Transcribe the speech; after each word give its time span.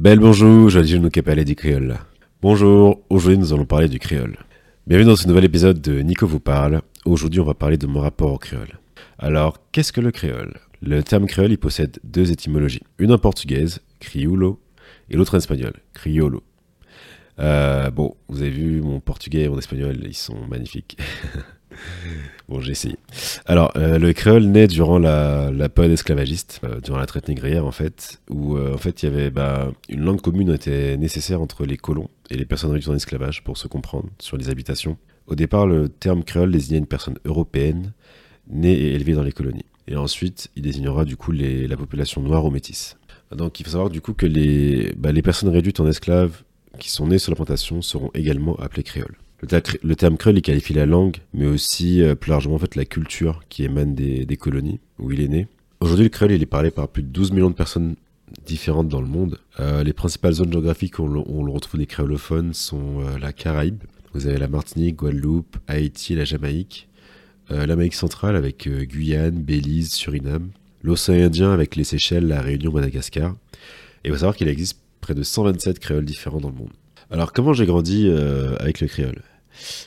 Belle 0.00 0.18
bonjour, 0.18 0.70
je 0.70 0.96
nous 0.96 1.10
parler 1.10 1.44
du 1.44 1.54
créole. 1.54 1.98
Bonjour, 2.40 3.02
aujourd'hui 3.10 3.36
nous 3.36 3.52
allons 3.52 3.66
parler 3.66 3.86
du 3.86 3.98
créole. 3.98 4.38
Bienvenue 4.86 5.10
dans 5.10 5.14
ce 5.14 5.28
nouvel 5.28 5.44
épisode 5.44 5.82
de 5.82 6.00
Nico 6.00 6.26
vous 6.26 6.40
parle. 6.40 6.80
Aujourd'hui 7.04 7.38
on 7.38 7.44
va 7.44 7.52
parler 7.52 7.76
de 7.76 7.86
mon 7.86 8.00
rapport 8.00 8.32
au 8.32 8.38
créole. 8.38 8.80
Alors, 9.18 9.58
qu'est-ce 9.72 9.92
que 9.92 10.00
le 10.00 10.10
créole? 10.10 10.58
Le 10.80 11.02
terme 11.02 11.26
créole 11.26 11.52
il 11.52 11.58
possède 11.58 11.98
deux 12.02 12.32
étymologies. 12.32 12.80
Une 12.98 13.12
en 13.12 13.18
portugaise, 13.18 13.80
crioulo, 13.98 14.58
et 15.10 15.18
l'autre 15.18 15.34
en 15.34 15.36
espagnol, 15.36 15.74
criolo. 15.92 16.42
Euh, 17.38 17.90
bon, 17.90 18.16
vous 18.28 18.40
avez 18.40 18.50
vu 18.50 18.80
mon 18.80 19.00
portugais 19.00 19.42
et 19.42 19.48
mon 19.50 19.58
espagnol, 19.58 19.98
ils 20.02 20.14
sont 20.14 20.46
magnifiques. 20.46 20.96
bon, 22.48 22.60
j'ai 22.60 22.72
essayé. 22.72 22.96
Alors, 23.46 23.72
euh, 23.76 23.98
le 23.98 24.12
créole 24.12 24.44
naît 24.44 24.66
durant 24.66 24.98
la, 24.98 25.50
période 25.68 25.92
esclavagiste, 25.92 26.60
euh, 26.64 26.80
durant 26.80 26.98
la 26.98 27.06
traite 27.06 27.28
négrière 27.28 27.66
en 27.66 27.72
fait, 27.72 28.20
où 28.28 28.58
en 28.58 28.78
fait 28.78 29.02
il 29.02 29.06
y 29.06 29.12
avait 29.12 29.30
bah, 29.30 29.72
une 29.88 30.00
langue 30.00 30.20
commune 30.20 30.52
était 30.52 30.96
nécessaire 30.96 31.40
entre 31.40 31.64
les 31.64 31.76
colons 31.76 32.08
et 32.30 32.36
les 32.36 32.44
personnes 32.44 32.70
réduites 32.70 32.90
en 32.90 32.94
esclavage 32.94 33.42
pour 33.44 33.56
se 33.56 33.68
comprendre 33.68 34.08
sur 34.18 34.36
les 34.36 34.50
habitations. 34.50 34.96
Au 35.26 35.34
départ, 35.34 35.66
le 35.66 35.88
terme 35.88 36.24
créole 36.24 36.50
désignait 36.50 36.78
une 36.78 36.86
personne 36.86 37.18
européenne 37.24 37.92
née 38.48 38.72
et 38.72 38.94
élevée 38.94 39.14
dans 39.14 39.22
les 39.22 39.32
colonies. 39.32 39.64
Et 39.86 39.96
ensuite, 39.96 40.50
il 40.56 40.62
désignera 40.62 41.04
du 41.04 41.16
coup 41.16 41.32
la 41.32 41.76
population 41.76 42.22
noire 42.22 42.44
ou 42.44 42.50
métisse. 42.50 42.96
Donc 43.34 43.60
il 43.60 43.64
faut 43.64 43.72
savoir 43.72 43.90
du 43.90 44.00
coup 44.00 44.12
que 44.12 44.26
les, 44.26 44.92
bah, 44.96 45.12
les 45.12 45.22
personnes 45.22 45.50
réduites 45.50 45.80
en 45.80 45.86
esclaves 45.86 46.42
qui 46.78 46.90
sont 46.90 47.06
nées 47.06 47.18
sur 47.18 47.30
la 47.30 47.36
plantation 47.36 47.82
seront 47.82 48.10
également 48.14 48.56
appelées 48.56 48.82
créoles. 48.82 49.16
Le, 49.42 49.94
terme 49.94 50.18
créole 50.18 50.36
il 50.36 50.42
qualifie 50.42 50.74
la 50.74 50.84
langue, 50.84 51.16
mais 51.32 51.46
aussi 51.46 52.02
euh, 52.02 52.14
plus 52.14 52.30
largement 52.30 52.58
la 52.74 52.84
culture 52.84 53.42
qui 53.48 53.64
émane 53.64 53.94
des, 53.94 54.36
colonies 54.36 54.80
où 54.98 55.10
il 55.10 55.20
est 55.20 55.28
né. 55.28 55.48
Aujourd'hui, 55.80 56.04
le 56.04 56.10
créole 56.10 56.32
il 56.32 56.42
est 56.42 56.46
parlé 56.46 56.70
par 56.70 56.88
plus 56.88 57.02
de 57.02 57.08
12 57.08 57.32
millions 57.32 57.48
de 57.48 57.54
personnes 57.54 57.96
différentes 58.44 58.88
dans 58.88 59.00
le 59.00 59.06
monde. 59.06 59.38
Euh, 59.58 59.82
les 59.82 59.94
principales 59.94 60.34
zones 60.34 60.52
géographiques 60.52 60.98
où 60.98 61.04
on, 61.04 61.42
le 61.42 61.52
retrouve 61.52 61.80
des 61.80 61.86
créolophones 61.86 62.52
sont 62.52 63.00
euh, 63.00 63.18
la 63.18 63.32
Caraïbe. 63.32 63.82
Vous 64.12 64.26
avez 64.26 64.38
la 64.38 64.48
Martinique, 64.48 64.96
Guadeloupe, 64.96 65.56
Haïti, 65.68 66.14
la 66.14 66.24
Jamaïque, 66.24 66.88
l'Amérique 67.48 67.94
centrale 67.94 68.36
avec 68.36 68.68
Guyane, 68.68 69.40
Belize, 69.40 69.92
Suriname, 69.92 70.50
l'océan 70.82 71.26
Indien 71.26 71.52
avec 71.52 71.76
les 71.76 71.84
Seychelles, 71.84 72.26
la 72.26 72.40
Réunion, 72.40 72.72
Madagascar. 72.72 73.34
Et 74.04 74.08
il 74.08 74.10
faut 74.10 74.18
savoir 74.18 74.36
qu'il 74.36 74.48
existe 74.48 74.80
près 75.00 75.14
de 75.14 75.22
127 75.22 75.78
créoles 75.78 76.04
différents 76.04 76.40
dans 76.40 76.50
le 76.50 76.56
monde. 76.56 76.72
Alors 77.10 77.32
comment 77.32 77.52
j'ai 77.52 77.66
grandi 77.66 78.10
avec 78.58 78.80
le 78.80 78.88
créole? 78.88 79.22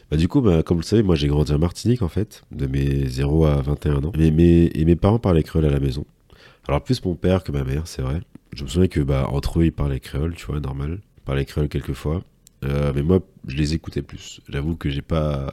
Bah, 0.10 0.18
du 0.18 0.28
coup, 0.28 0.42
bah, 0.42 0.64
comme 0.64 0.78
vous 0.78 0.82
le 0.82 0.88
savez, 0.88 1.04
moi 1.04 1.16
j'ai 1.16 1.28
grandi 1.28 1.52
en 1.54 1.60
Martinique 1.60 2.02
en 2.02 2.08
fait, 2.08 2.44
de 2.52 2.68
mes 2.68 3.08
0 3.08 3.46
à 3.46 3.62
21 3.62 4.04
ans. 4.04 4.12
Et 4.18 4.32
mes, 4.32 4.72
et 4.74 4.86
mes 4.86 4.96
parents 4.96 5.20
parlaient 5.20 5.44
créole 5.44 5.66
à 5.66 5.70
la 5.70 5.80
maison. 5.80 6.06
Alors 6.68 6.84
plus 6.84 7.04
mon 7.04 7.16
père 7.16 7.44
que 7.44 7.52
ma 7.52 7.64
mère, 7.64 7.88
c'est 7.88 8.02
vrai. 8.02 8.22
Je 8.56 8.64
me 8.64 8.70
souviens 8.70 8.88
que 8.88 9.00
bah, 9.00 9.28
entre 9.32 9.60
eux 9.60 9.66
ils 9.66 9.72
parlaient 9.72 10.00
créole, 10.00 10.36
tu 10.36 10.46
vois, 10.46 10.60
normal. 10.60 11.00
Ils 11.18 11.24
parlaient 11.24 11.46
créole 11.46 11.70
quelquefois. 11.70 12.24
Euh, 12.64 12.94
mais 12.96 13.02
moi, 13.02 13.20
je 13.48 13.58
les 13.58 13.74
écoutais 13.74 14.02
plus. 14.02 14.42
J'avoue 14.48 14.76
que 14.76 14.90
j'ai 14.90 15.02
pas... 15.02 15.52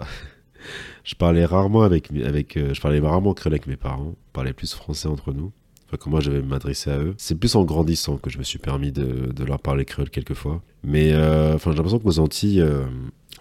je 1.04 1.14
parlais 1.14 1.44
rarement 1.44 1.82
avec... 1.82 2.10
avec 2.24 2.56
euh, 2.56 2.74
je 2.74 2.80
parlais 2.80 3.00
rarement 3.00 3.34
créole 3.34 3.54
avec 3.54 3.66
mes 3.66 3.76
parents. 3.76 4.14
On 4.14 4.32
parlait 4.32 4.52
plus 4.52 4.74
français 4.74 5.08
entre 5.08 5.32
nous 5.32 5.52
comment 5.96 6.20
je 6.20 6.30
vais 6.30 6.42
m'adresser 6.42 6.90
à 6.90 6.98
eux. 6.98 7.14
C'est 7.18 7.34
plus 7.34 7.56
en 7.56 7.64
grandissant 7.64 8.16
que 8.16 8.30
je 8.30 8.38
me 8.38 8.42
suis 8.42 8.58
permis 8.58 8.92
de, 8.92 9.44
leur 9.44 9.58
parler 9.58 9.84
créole 9.84 10.10
quelquefois. 10.10 10.62
Mais 10.84 11.12
euh, 11.12 11.54
enfin, 11.54 11.70
j'ai 11.70 11.76
l'impression 11.76 11.98
qu'aux 11.98 12.18
Antilles, 12.18 12.60
euh, 12.60 12.84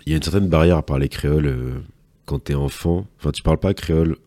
il 0.06 0.12
y 0.12 0.14
a 0.14 0.18
une 0.18 0.24
certaine 0.24 0.48
barrière 0.48 0.78
à 0.78 0.84
parler 0.84 1.10
créole 1.10 1.48
euh, 1.48 1.80
quand 2.26 2.40
t'es 2.40 2.56
enfant. 2.56 3.06
Enfin, 3.20 3.32
tu 3.32 3.44
parles 3.44 3.60
pas 3.60 3.74
créole 3.74 4.18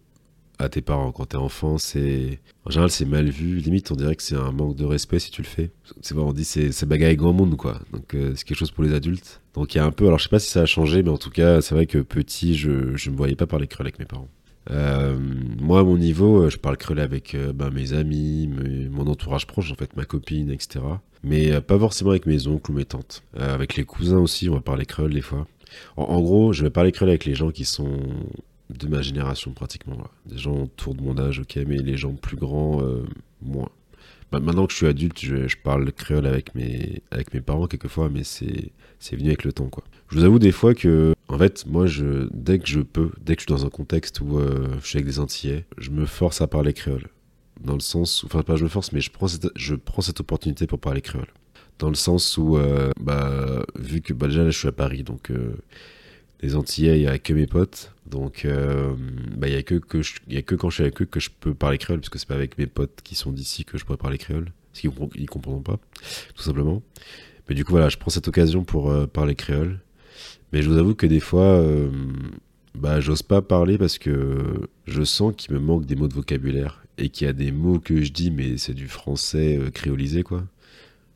à 0.59 0.69
tes 0.69 0.81
parents 0.83 1.13
quand 1.13 1.27
t'es 1.27 1.37
enfant. 1.37 1.79
C'est 1.79 2.41
en 2.65 2.71
général 2.71 2.91
c'est 2.91 3.05
mal 3.05 3.29
vu. 3.29 3.59
Limite, 3.59 3.91
on 3.91 3.97
dirait 3.97 4.15
que 4.15 4.23
c'est 4.23 4.37
un 4.37 4.53
manque 4.53 4.77
de 4.77 4.85
respect 4.85 5.19
si 5.19 5.31
tu 5.31 5.43
le 5.43 5.49
fais. 5.49 5.71
C'est 6.01 6.15
on 6.15 6.33
dit 6.33 6.45
c'est 6.45 6.73
c'est 6.73 6.87
bagaille 6.87 7.17
grand 7.17 7.33
monde 7.33 7.57
quoi. 7.57 7.81
Donc 7.93 8.15
c'est 8.35 8.45
quelque 8.45 8.59
chose 8.59 8.71
pour 8.71 8.85
les 8.85 8.95
adultes. 8.95 9.41
Donc 9.55 9.75
il 9.75 9.79
y 9.79 9.81
a 9.81 9.85
un 9.85 9.91
peu. 9.91 10.07
Alors 10.07 10.19
je 10.19 10.25
sais 10.25 10.31
pas 10.31 10.39
si 10.39 10.51
ça 10.51 10.63
a 10.63 10.67
changé, 10.67 11.03
mais 11.03 11.11
en 11.11 11.19
tout 11.19 11.31
cas 11.31 11.61
c'est 11.61 11.75
vrai 11.75 11.87
que 11.87 11.99
petit, 11.99 12.55
je 12.55 12.97
je 12.97 13.11
me 13.11 13.17
voyais 13.17 13.35
pas 13.35 13.47
parler 13.47 13.67
créole 13.67 13.87
avec 13.87 13.99
mes 13.99 14.05
parents. 14.05 14.29
Euh, 14.71 15.19
moi, 15.61 15.81
à 15.81 15.83
mon 15.83 15.97
niveau, 15.97 16.45
euh, 16.45 16.51
je 16.51 16.57
parle 16.57 16.77
créole 16.77 17.01
avec 17.01 17.35
euh, 17.35 17.53
ben, 17.53 17.71
mes 17.71 17.93
amis, 17.93 18.49
mon 18.91 19.07
entourage 19.07 19.47
proche, 19.47 19.73
en 19.73 19.75
fait, 19.75 19.97
ma 19.97 20.05
copine, 20.05 20.51
etc. 20.51 20.85
Mais 21.25 21.61
pas 21.61 21.79
forcément 21.79 22.11
avec 22.11 22.27
mes 22.27 22.49
oncles 22.49 22.73
ou 22.73 22.75
mes 22.75 22.85
tantes. 22.85 23.23
avec 23.37 23.77
les 23.77 23.85
cousins 23.85 24.19
aussi, 24.19 24.49
on 24.49 24.55
va 24.55 24.61
parler 24.61 24.85
créole 24.85 25.15
des 25.15 25.21
fois. 25.21 25.47
En, 25.97 26.21
gros, 26.21 26.53
je 26.53 26.65
vais 26.65 26.71
parler 26.71 26.91
créole 26.91 27.11
avec 27.11 27.25
les 27.25 27.35
gens 27.35 27.51
qui 27.51 27.65
sont 27.65 28.01
de 28.71 28.89
ma 28.89 29.03
génération 29.03 29.53
pratiquement. 29.53 29.99
Des 30.27 30.39
gens 30.39 30.65
autour 30.65 30.97
de 30.97 31.03
mon 31.03 31.17
âge, 31.19 31.39
ok, 31.39 31.61
mais 31.67 31.77
les 31.77 31.97
gens 31.97 32.13
plus 32.15 32.37
grands, 32.37 32.83
moins. 33.41 33.69
Bah, 34.33 34.41
maintenant 34.41 34.67
que 34.67 34.73
je 34.73 34.79
suis 34.79 34.87
adulte, 34.87 35.21
je, 35.21 35.57
parle 35.63 35.93
créole 35.93 36.27
avec 36.27 36.55
mes, 36.55 37.03
parents 37.45 37.67
quelquefois, 37.67 38.09
mais 38.09 38.25
c'est 38.25 38.73
venu 39.15 39.29
avec 39.29 39.45
le 39.45 39.53
temps, 39.53 39.69
quoi. 39.69 39.85
Je 40.09 40.17
vous 40.17 40.25
avoue 40.25 40.39
des 40.39 40.53
fois 40.53 40.75
que 40.75 41.13
en 41.29 41.37
fait, 41.37 41.67
moi, 41.67 41.87
je, 41.87 42.29
dès 42.33 42.59
que 42.59 42.67
je 42.67 42.81
peux, 42.81 43.11
dès 43.21 43.37
que 43.37 43.43
je 43.43 43.47
suis 43.47 43.55
dans 43.55 43.67
un 43.67 43.71
contexte 43.71 44.21
où 44.23 44.39
euh, 44.39 44.69
je 44.81 44.87
suis 44.87 44.97
avec 44.97 45.07
des 45.07 45.19
Antillais, 45.19 45.67
je 45.77 45.91
me 45.91 46.07
force 46.07 46.41
à 46.41 46.47
parler 46.47 46.73
créole. 46.73 47.09
Dans 47.61 47.75
le 47.75 47.81
sens, 47.81 48.25
enfin 48.25 48.43
pas 48.43 48.57
je 48.57 48.65
me 48.65 48.69
force, 48.71 48.93
mais 48.93 49.03
je 49.03 49.11
prends 49.11 49.29
cette, 49.29 49.49
je 49.55 49.75
prends 49.75 50.01
cette 50.01 50.21
opportunité 50.21 50.67
pour 50.67 50.79
parler 50.79 51.03
créole. 51.03 51.29
Dans 51.79 51.91
le 51.91 51.95
sens 51.95 52.39
où, 52.39 52.57
euh, 52.57 52.91
bah, 52.99 53.67
vu 53.79 54.01
que 54.01 54.15
bah, 54.15 54.29
déjà 54.29 54.45
là, 54.45 54.51
je 54.51 54.59
suis 54.59 54.69
à 54.69 54.73
Paris, 54.73 55.03
donc 55.03 55.31
euh, 55.31 55.57
les 56.43 56.57
Antillais, 56.57 56.99
il 56.99 57.03
n'y 57.03 57.07
a 57.07 57.19
que 57.19 57.33
mes 57.33 57.47
potes, 57.47 57.93
donc 58.07 58.47
bah, 59.37 59.49
il 59.49 59.53
n'y 59.53 59.57
a, 59.57 59.63
que, 59.63 59.77
quand 59.77 60.03
je 60.71 60.75
suis 60.75 60.83
avec 60.83 61.01
eux 61.01 61.07
que 61.07 61.21
je 61.21 61.31
peux 61.31 61.55
parler 61.55 61.79
créole, 61.79 62.01
parce 62.01 62.09
que 62.09 62.19
c'est 62.19 62.29
pas 62.29 62.35
avec 62.35 62.59
mes 62.59 62.67
potes 62.67 63.01
qui 63.03 63.15
sont 63.15 63.31
d'ici 63.31 63.65
que 63.65 63.79
je 63.79 63.85
pourrais 63.85 63.97
parler 63.97 64.19
créole, 64.19 64.53
parce 64.73 64.81
qu'ils 64.81 64.91
ne 64.91 65.27
comprendront 65.27 65.63
pas, 65.63 65.79
tout 66.35 66.43
simplement. 66.43 66.83
Mais 67.49 67.55
du 67.55 67.65
coup, 67.65 67.71
voilà, 67.71 67.89
je 67.89 67.97
prends 67.97 68.11
cette 68.11 68.29
occasion 68.29 68.65
pour 68.65 68.93
parler 69.09 69.35
créole. 69.35 69.79
Mais 70.53 70.63
je 70.63 70.69
vous 70.69 70.77
avoue 70.77 70.95
que 70.95 71.07
des 71.07 71.21
fois, 71.21 71.45
euh, 71.45 71.91
bah, 72.75 73.01
j'ose 73.01 73.23
pas 73.23 73.41
parler 73.43 73.79
parce 73.79 73.99
que 73.99 74.69
je 74.87 75.03
sens 75.03 75.35
qu'il 75.37 75.55
me 75.55 75.61
manque 75.61 75.87
des 75.87 75.97
mots 75.97 76.09
de 76.09 76.15
vocabulaire 76.15 76.85
et 76.99 77.09
qu'il 77.09 77.27
y 77.27 77.31
a 77.31 77.33
des 77.33 77.53
mots 77.53 77.81
que 77.81 78.03
je 78.03 78.13
dis, 78.13 78.31
mais 78.31 78.59
c'est 78.59 78.75
du 78.75 78.87
français 78.87 79.57
euh, 79.57 79.71
créolisé, 79.71 80.23
quoi. 80.23 80.45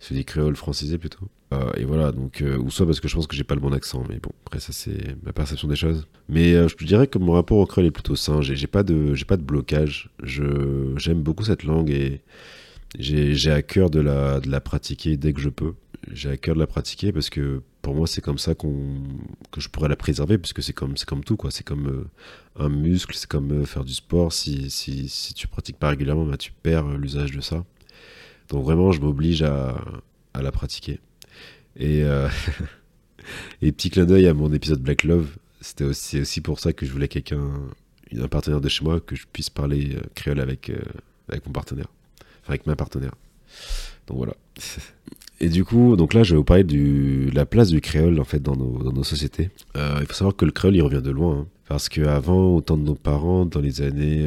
C'est 0.06 0.14
du 0.14 0.24
créole 0.24 0.56
francisé 0.56 0.98
plutôt. 0.98 1.28
Euh, 1.52 1.70
et 1.76 1.84
voilà, 1.84 2.12
donc, 2.12 2.42
ou 2.60 2.70
soit 2.70 2.86
parce 2.86 3.00
que 3.00 3.08
je 3.08 3.14
pense 3.14 3.26
que 3.26 3.34
j'ai 3.34 3.44
pas 3.44 3.54
le 3.54 3.60
bon 3.60 3.72
accent, 3.72 4.04
mais 4.08 4.18
bon, 4.18 4.30
après, 4.44 4.60
ça, 4.60 4.72
c'est 4.72 5.16
ma 5.24 5.32
perception 5.32 5.68
des 5.68 5.76
choses. 5.76 6.06
Mais 6.28 6.52
je 6.52 6.84
dirais 6.84 7.06
que 7.06 7.18
mon 7.18 7.32
rapport 7.32 7.58
au 7.58 7.66
créole 7.66 7.86
est 7.86 7.90
plutôt 7.90 8.16
sain. 8.16 8.40
J'ai 8.40 8.66
pas 8.66 8.82
de, 8.82 9.14
pas 9.24 9.36
de 9.36 9.42
blocage. 9.42 10.10
J'aime 10.22 11.22
beaucoup 11.22 11.44
cette 11.44 11.64
langue 11.64 11.90
et 11.90 12.20
j'ai 12.98 13.50
à 13.50 13.62
cœur 13.62 13.90
de 13.90 14.00
la, 14.00 14.40
de 14.40 14.50
la 14.50 14.60
pratiquer 14.60 15.16
dès 15.16 15.32
que 15.32 15.40
je 15.40 15.48
peux. 15.48 15.74
J'ai 16.12 16.30
à 16.30 16.36
cœur 16.36 16.54
de 16.54 16.60
la 16.60 16.66
pratiquer 16.66 17.12
parce 17.12 17.30
que 17.30 17.62
pour 17.86 17.94
moi, 17.94 18.08
c'est 18.08 18.20
comme 18.20 18.36
ça 18.36 18.56
que 18.56 18.66
je 19.58 19.68
pourrais 19.68 19.88
la 19.88 19.94
préserver, 19.94 20.38
puisque 20.38 20.60
c'est 20.60 20.72
comme, 20.72 20.94
comme 21.06 21.22
tout, 21.22 21.36
quoi. 21.36 21.52
C'est 21.52 21.62
comme 21.62 21.86
euh, 21.86 22.64
un 22.64 22.68
muscle, 22.68 23.14
c'est 23.14 23.28
comme 23.30 23.62
euh, 23.62 23.64
faire 23.64 23.84
du 23.84 23.94
sport. 23.94 24.32
Si, 24.32 24.70
si, 24.70 25.08
si 25.08 25.34
tu 25.34 25.46
pratiques 25.46 25.76
pas 25.76 25.90
régulièrement, 25.90 26.24
bah, 26.24 26.36
tu 26.36 26.50
perds 26.50 26.86
euh, 26.86 26.96
l'usage 26.96 27.30
de 27.30 27.40
ça. 27.40 27.64
Donc 28.48 28.64
vraiment, 28.64 28.92
je 28.92 29.00
m'oblige 29.00 29.42
à, 29.42 29.76
la 30.34 30.52
pratiquer. 30.52 31.00
Et, 31.78 32.02
et 33.62 33.72
petit 33.72 33.90
clin 33.90 34.04
d'œil 34.04 34.26
à 34.26 34.34
mon 34.34 34.52
épisode 34.52 34.80
Black 34.80 35.04
Love, 35.04 35.28
c'était 35.60 35.84
aussi, 35.84 36.40
pour 36.40 36.60
ça 36.60 36.72
que 36.72 36.86
je 36.86 36.92
voulais 36.92 37.08
quelqu'un, 37.08 37.42
un 38.16 38.28
partenaire 38.28 38.60
de 38.60 38.68
chez 38.68 38.84
moi, 38.84 39.00
que 39.00 39.16
je 39.16 39.24
puisse 39.32 39.50
parler 39.50 39.96
créole 40.14 40.40
avec, 40.40 40.70
avec 41.28 41.46
mon 41.46 41.52
partenaire, 41.52 41.88
enfin 42.42 42.50
avec 42.50 42.66
ma 42.66 42.76
partenaire. 42.76 43.14
Donc 44.06 44.18
voilà. 44.18 44.34
Et 45.40 45.48
du 45.48 45.64
coup, 45.64 45.96
donc 45.96 46.14
là, 46.14 46.22
je 46.22 46.32
vais 46.32 46.38
vous 46.38 46.44
parler 46.44 46.64
de 46.64 47.30
la 47.34 47.44
place 47.44 47.68
du 47.68 47.80
créole 47.80 48.18
en 48.20 48.24
fait 48.24 48.40
dans 48.40 48.56
nos, 48.56 49.04
sociétés. 49.04 49.50
Euh, 49.76 49.98
il 50.00 50.06
faut 50.06 50.14
savoir 50.14 50.34
que 50.34 50.46
le 50.46 50.50
créole, 50.50 50.74
il 50.76 50.82
revient 50.82 51.02
de 51.02 51.10
loin. 51.10 51.40
Hein. 51.40 51.46
parce 51.68 51.88
qu'avant, 51.88 52.54
au 52.54 52.60
temps 52.62 52.78
de 52.78 52.84
nos 52.84 52.94
parents, 52.94 53.44
dans 53.44 53.60
les 53.60 53.82
années 53.82 54.26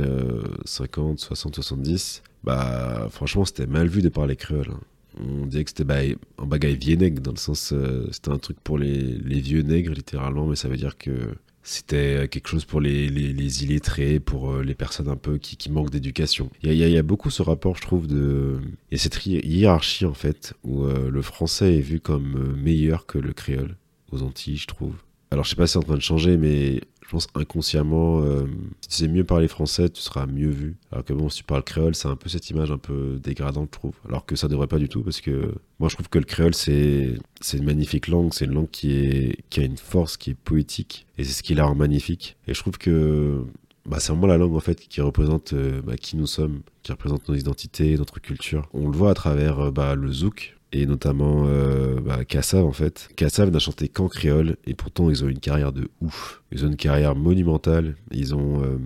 50, 0.65 1.19
60, 1.19 1.55
70, 1.55 2.21
bah 2.43 3.07
franchement, 3.11 3.45
c'était 3.45 3.67
mal 3.67 3.87
vu 3.87 4.01
de 4.01 4.09
parler 4.09 4.35
créole. 4.35 4.69
Hein. 4.71 4.79
On 5.19 5.45
disait 5.45 5.63
que 5.63 5.69
c'était 5.71 5.83
bah, 5.83 5.99
un 6.37 6.45
bagaille 6.45 6.77
vieux 6.77 6.95
nègre, 6.95 7.21
dans 7.21 7.31
le 7.31 7.37
sens, 7.37 7.73
euh, 7.73 8.07
c'était 8.11 8.29
un 8.29 8.37
truc 8.37 8.57
pour 8.63 8.77
les, 8.77 9.01
les 9.01 9.39
vieux 9.39 9.61
nègres, 9.61 9.93
littéralement, 9.93 10.45
mais 10.47 10.55
ça 10.55 10.69
veut 10.69 10.77
dire 10.77 10.97
que 10.97 11.35
c'était 11.61 12.27
quelque 12.29 12.47
chose 12.47 12.65
pour 12.65 12.79
les, 12.79 13.09
les, 13.09 13.63
illettrés, 13.63 14.19
pour 14.19 14.51
euh, 14.51 14.63
les 14.63 14.75
personnes 14.75 15.09
un 15.09 15.17
peu 15.17 15.37
qui, 15.37 15.57
qui 15.57 15.71
manquent 15.71 15.89
d'éducation. 15.89 16.49
Il 16.63 16.73
y 16.73 16.97
a, 16.97 17.03
beaucoup 17.03 17.29
ce 17.29 17.41
rapport, 17.41 17.75
je 17.75 17.81
trouve, 17.81 18.07
de... 18.07 18.59
Il 18.91 18.97
y 18.97 18.99
a 18.99 19.03
cette 19.03 19.25
hiérarchie, 19.25 20.05
en 20.05 20.13
fait, 20.13 20.53
où 20.63 20.85
euh, 20.85 21.09
le 21.09 21.21
français 21.21 21.77
est 21.77 21.81
vu 21.81 21.99
comme 21.99 22.55
meilleur 22.55 23.05
que 23.05 23.17
le 23.17 23.33
créole 23.33 23.75
aux 24.11 24.23
Antilles, 24.23 24.57
je 24.57 24.67
trouve. 24.67 24.95
Alors, 25.31 25.43
je 25.43 25.51
sais 25.51 25.55
pas 25.55 25.67
si 25.67 25.73
c'est 25.73 25.79
en 25.79 25.83
train 25.83 25.95
de 25.95 26.01
changer, 26.01 26.37
mais 26.37 26.81
je 27.09 27.13
pense 27.15 27.27
inconsciemment, 27.33 28.21
euh, 28.21 28.45
si 28.81 28.89
tu 28.89 28.95
sais 28.97 29.07
mieux 29.07 29.23
parler 29.23 29.47
français, 29.47 29.89
tu 29.89 29.99
seras 29.99 30.27
mieux 30.27 30.51
vu. 30.51 30.77
Alors 30.91 31.03
que 31.03 31.11
bon, 31.11 31.27
si 31.27 31.39
tu 31.39 31.43
parles 31.43 31.63
créole, 31.63 31.95
c'est 31.95 32.07
un 32.07 32.15
peu 32.15 32.29
cette 32.29 32.47
image 32.51 32.69
un 32.69 32.77
peu 32.77 33.19
dégradante, 33.19 33.69
je 33.73 33.79
trouve. 33.79 33.95
Alors 34.07 34.27
que 34.27 34.35
ça 34.35 34.47
devrait 34.47 34.67
pas 34.67 34.77
du 34.77 34.89
tout, 34.89 35.01
parce 35.01 35.19
que 35.19 35.55
moi, 35.79 35.89
je 35.89 35.95
trouve 35.95 36.07
que 36.07 36.19
le 36.19 36.25
créole, 36.25 36.53
c'est 36.53 37.17
une 37.51 37.63
magnifique 37.63 38.09
langue, 38.09 38.31
c'est 38.31 38.45
une 38.45 38.53
langue 38.53 38.69
qui 38.69 38.91
est 38.91 39.37
qui 39.49 39.59
a 39.59 39.63
une 39.63 39.77
force, 39.77 40.17
qui 40.17 40.29
est 40.29 40.35
poétique, 40.35 41.07
et 41.17 41.23
c'est 41.23 41.33
ce 41.33 41.41
qui 41.41 41.55
la 41.55 41.65
rend 41.65 41.73
magnifique. 41.73 42.37
Et 42.47 42.53
je 42.53 42.59
trouve 42.59 42.77
que 42.77 43.43
bah, 43.87 43.99
c'est 43.99 44.11
vraiment 44.11 44.27
la 44.27 44.37
langue 44.37 44.55
en 44.55 44.59
fait 44.59 44.79
qui 44.79 45.01
représente 45.01 45.53
euh, 45.53 45.81
bah, 45.81 45.97
qui 45.97 46.15
nous 46.15 46.27
sommes, 46.27 46.61
qui 46.83 46.91
représente 46.91 47.27
nos 47.27 47.33
identités, 47.33 47.97
notre 47.97 48.21
culture. 48.21 48.69
On 48.71 48.87
le 48.87 48.95
voit 48.95 49.09
à 49.09 49.15
travers 49.15 49.59
euh, 49.59 49.71
bah, 49.71 49.95
le 49.95 50.11
zouk. 50.11 50.58
Et 50.71 50.85
notamment 50.85 51.45
euh, 51.47 51.99
bah, 51.99 52.25
Kassav 52.25 52.65
en 52.65 52.71
fait. 52.71 53.09
Kassav 53.15 53.49
n'a 53.49 53.59
chanté 53.59 53.87
qu'en 53.87 54.07
créole 54.07 54.57
et 54.65 54.73
pourtant 54.73 55.09
ils 55.09 55.23
ont 55.23 55.27
une 55.27 55.39
carrière 55.39 55.71
de 55.71 55.89
ouf. 56.01 56.43
Ils 56.51 56.65
ont 56.65 56.67
une 56.67 56.75
carrière 56.75 57.15
monumentale. 57.15 57.95
Ils 58.11 58.35
ont, 58.35 58.61
euh, 58.63 58.77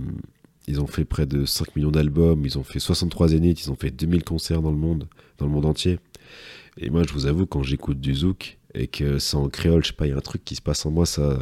ils 0.68 0.80
ont 0.80 0.88
fait 0.88 1.06
près 1.06 1.26
de 1.26 1.46
5 1.46 1.76
millions 1.76 1.92
d'albums, 1.92 2.46
ils 2.46 2.58
ont 2.58 2.64
fait 2.64 2.80
63 2.80 3.30
zéniths, 3.30 3.66
ils 3.66 3.72
ont 3.72 3.76
fait 3.76 3.92
2000 3.92 4.24
concerts 4.24 4.62
dans 4.62 4.72
le 4.72 4.78
monde, 4.78 5.08
dans 5.38 5.46
le 5.46 5.52
monde 5.52 5.66
entier. 5.66 6.00
Et 6.78 6.90
moi 6.90 7.04
je 7.08 7.14
vous 7.14 7.26
avoue 7.26 7.46
quand 7.46 7.64
j'écoute 7.64 8.00
du 8.00 8.14
zouk 8.14 8.58
et 8.74 8.88
que 8.88 9.20
c'est 9.20 9.38
en 9.38 9.50
créole, 9.50 9.84
je 9.84 9.90
sais 9.90 9.94
pas, 9.94 10.08
il 10.08 10.10
y 10.10 10.14
a 10.14 10.18
un 10.18 10.22
truc 10.22 10.44
qui 10.44 10.56
se 10.56 10.62
passe 10.62 10.86
en 10.86 10.92
moi, 10.92 11.06
ça 11.06 11.38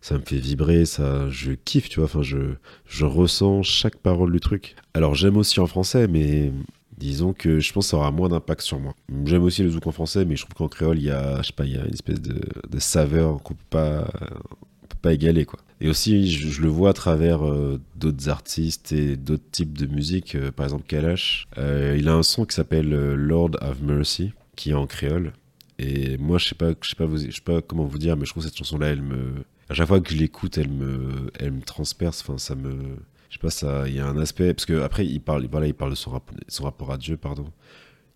ça 0.00 0.14
me 0.16 0.22
fait 0.22 0.38
vibrer, 0.38 0.84
ça, 0.84 1.28
je 1.28 1.52
kiffe, 1.52 1.88
tu 1.88 2.00
vois. 2.00 2.04
Enfin, 2.04 2.22
je, 2.22 2.54
je 2.86 3.04
ressens 3.04 3.62
chaque 3.62 3.96
parole 3.96 4.32
du 4.32 4.40
truc. 4.40 4.76
Alors, 4.94 5.14
j'aime 5.14 5.36
aussi 5.36 5.58
en 5.60 5.66
français, 5.66 6.06
mais 6.06 6.52
disons 6.98 7.32
que 7.32 7.60
je 7.60 7.72
pense 7.72 7.86
que 7.86 7.90
ça 7.90 7.96
aura 7.96 8.10
moins 8.10 8.28
d'impact 8.28 8.60
sur 8.62 8.78
moi. 8.78 8.94
J'aime 9.24 9.42
aussi 9.42 9.62
le 9.62 9.70
zouk 9.70 9.86
en 9.86 9.92
français, 9.92 10.24
mais 10.24 10.36
je 10.36 10.42
trouve 10.42 10.54
qu'en 10.54 10.68
créole, 10.68 10.98
il 10.98 11.04
y 11.04 11.10
a, 11.10 11.40
je 11.42 11.48
sais 11.48 11.52
pas, 11.52 11.64
il 11.64 11.72
y 11.72 11.78
a 11.78 11.84
une 11.84 11.94
espèce 11.94 12.20
de, 12.20 12.40
saveur 12.78 13.42
qu'on 13.42 13.54
peut 13.54 13.60
pas, 13.70 14.10
peut 14.88 14.98
pas 15.00 15.12
égaler, 15.12 15.44
quoi. 15.44 15.60
Et 15.80 15.88
aussi, 15.88 16.28
je, 16.28 16.60
le 16.60 16.68
vois 16.68 16.90
à 16.90 16.92
travers 16.92 17.46
euh, 17.46 17.80
d'autres 17.94 18.28
artistes 18.28 18.90
et 18.92 19.16
d'autres 19.16 19.48
types 19.52 19.78
de 19.78 19.86
musique. 19.86 20.34
Euh, 20.34 20.50
par 20.50 20.66
exemple, 20.66 20.84
Kalash, 20.88 21.46
euh, 21.56 21.96
il 21.96 22.08
a 22.08 22.14
un 22.14 22.24
son 22.24 22.44
qui 22.44 22.54
s'appelle 22.56 22.88
Lord 22.88 23.52
of 23.60 23.80
Mercy, 23.80 24.32
qui 24.56 24.70
est 24.70 24.74
en 24.74 24.86
créole. 24.86 25.32
Et 25.78 26.18
moi, 26.18 26.38
je 26.38 26.48
sais 26.48 26.56
pas, 26.56 26.72
je 26.80 26.88
sais 26.88 27.40
pas, 27.44 27.62
comment 27.62 27.84
vous 27.84 27.98
dire, 27.98 28.16
mais 28.16 28.24
je 28.24 28.30
trouve 28.30 28.42
cette 28.42 28.56
chanson-là, 28.56 28.88
elle 28.88 29.02
me, 29.02 29.44
à 29.68 29.74
chaque 29.74 29.86
fois 29.86 30.00
que 30.00 30.12
je 30.12 30.16
l'écoute, 30.16 30.58
elle 30.58 30.70
me, 30.70 31.30
elle 31.38 31.52
me 31.52 31.62
transperce. 31.62 32.22
Enfin, 32.22 32.38
ça 32.38 32.56
me, 32.56 32.96
je 33.28 33.34
sais 33.34 33.40
pas, 33.40 33.50
ça, 33.50 33.88
il 33.88 33.94
y 33.94 34.00
a 34.00 34.06
un 34.06 34.18
aspect 34.18 34.54
parce 34.54 34.66
que 34.66 34.80
après, 34.82 35.06
il 35.06 35.20
parle, 35.20 35.46
voilà, 35.50 35.66
il 35.66 35.74
parle 35.74 35.90
de 35.90 35.96
son, 35.96 36.10
rapport, 36.10 36.36
son 36.48 36.64
rapport 36.64 36.92
à 36.92 36.98
Dieu, 36.98 37.16
pardon. 37.16 37.50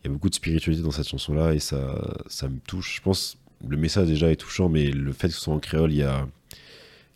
Il 0.00 0.08
y 0.08 0.10
a 0.10 0.12
beaucoup 0.12 0.30
de 0.30 0.34
spiritualité 0.34 0.82
dans 0.82 0.90
cette 0.90 1.08
chanson-là 1.08 1.54
et 1.54 1.58
ça, 1.58 2.18
ça 2.26 2.48
me 2.48 2.58
touche. 2.58 2.96
Je 2.96 3.02
pense, 3.02 3.38
le 3.66 3.76
message 3.76 4.08
déjà 4.08 4.30
est 4.30 4.36
touchant, 4.36 4.68
mais 4.68 4.90
le 4.90 5.12
fait 5.12 5.28
que 5.28 5.34
ce 5.34 5.40
soit 5.40 5.54
en 5.54 5.60
créole, 5.60 5.92
il 5.92 5.98
y 5.98 6.02
a, 6.02 6.26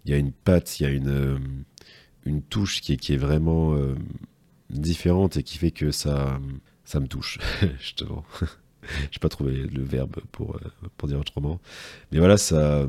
il 0.05 0.11
y 0.11 0.15
a 0.15 0.19
une 0.19 0.33
patte, 0.33 0.79
il 0.79 0.83
y 0.85 0.87
a 0.87 0.91
une, 0.91 1.41
une 2.25 2.43
touche 2.43 2.81
qui 2.81 2.93
est, 2.93 2.97
qui 2.97 3.15
est 3.15 3.19
vraiment 3.19 3.75
euh, 3.75 3.95
différente 4.71 5.37
et 5.37 5.43
qui 5.43 5.59
fait 5.59 5.71
que 5.71 5.91
ça, 5.91 6.39
ça 6.85 7.01
me 7.01 7.07
touche, 7.09 7.39
justement. 7.81 8.25
J'ai 9.11 9.19
pas 9.19 9.29
trouvé 9.29 9.53
le 9.53 9.83
verbe 9.83 10.17
pour, 10.31 10.57
euh, 10.57 10.61
pour 10.97 11.09
dire 11.09 11.19
autrement. 11.19 11.61
Mais 12.13 12.19
voilà, 12.19 12.37
ça, 12.37 12.57
euh, 12.57 12.89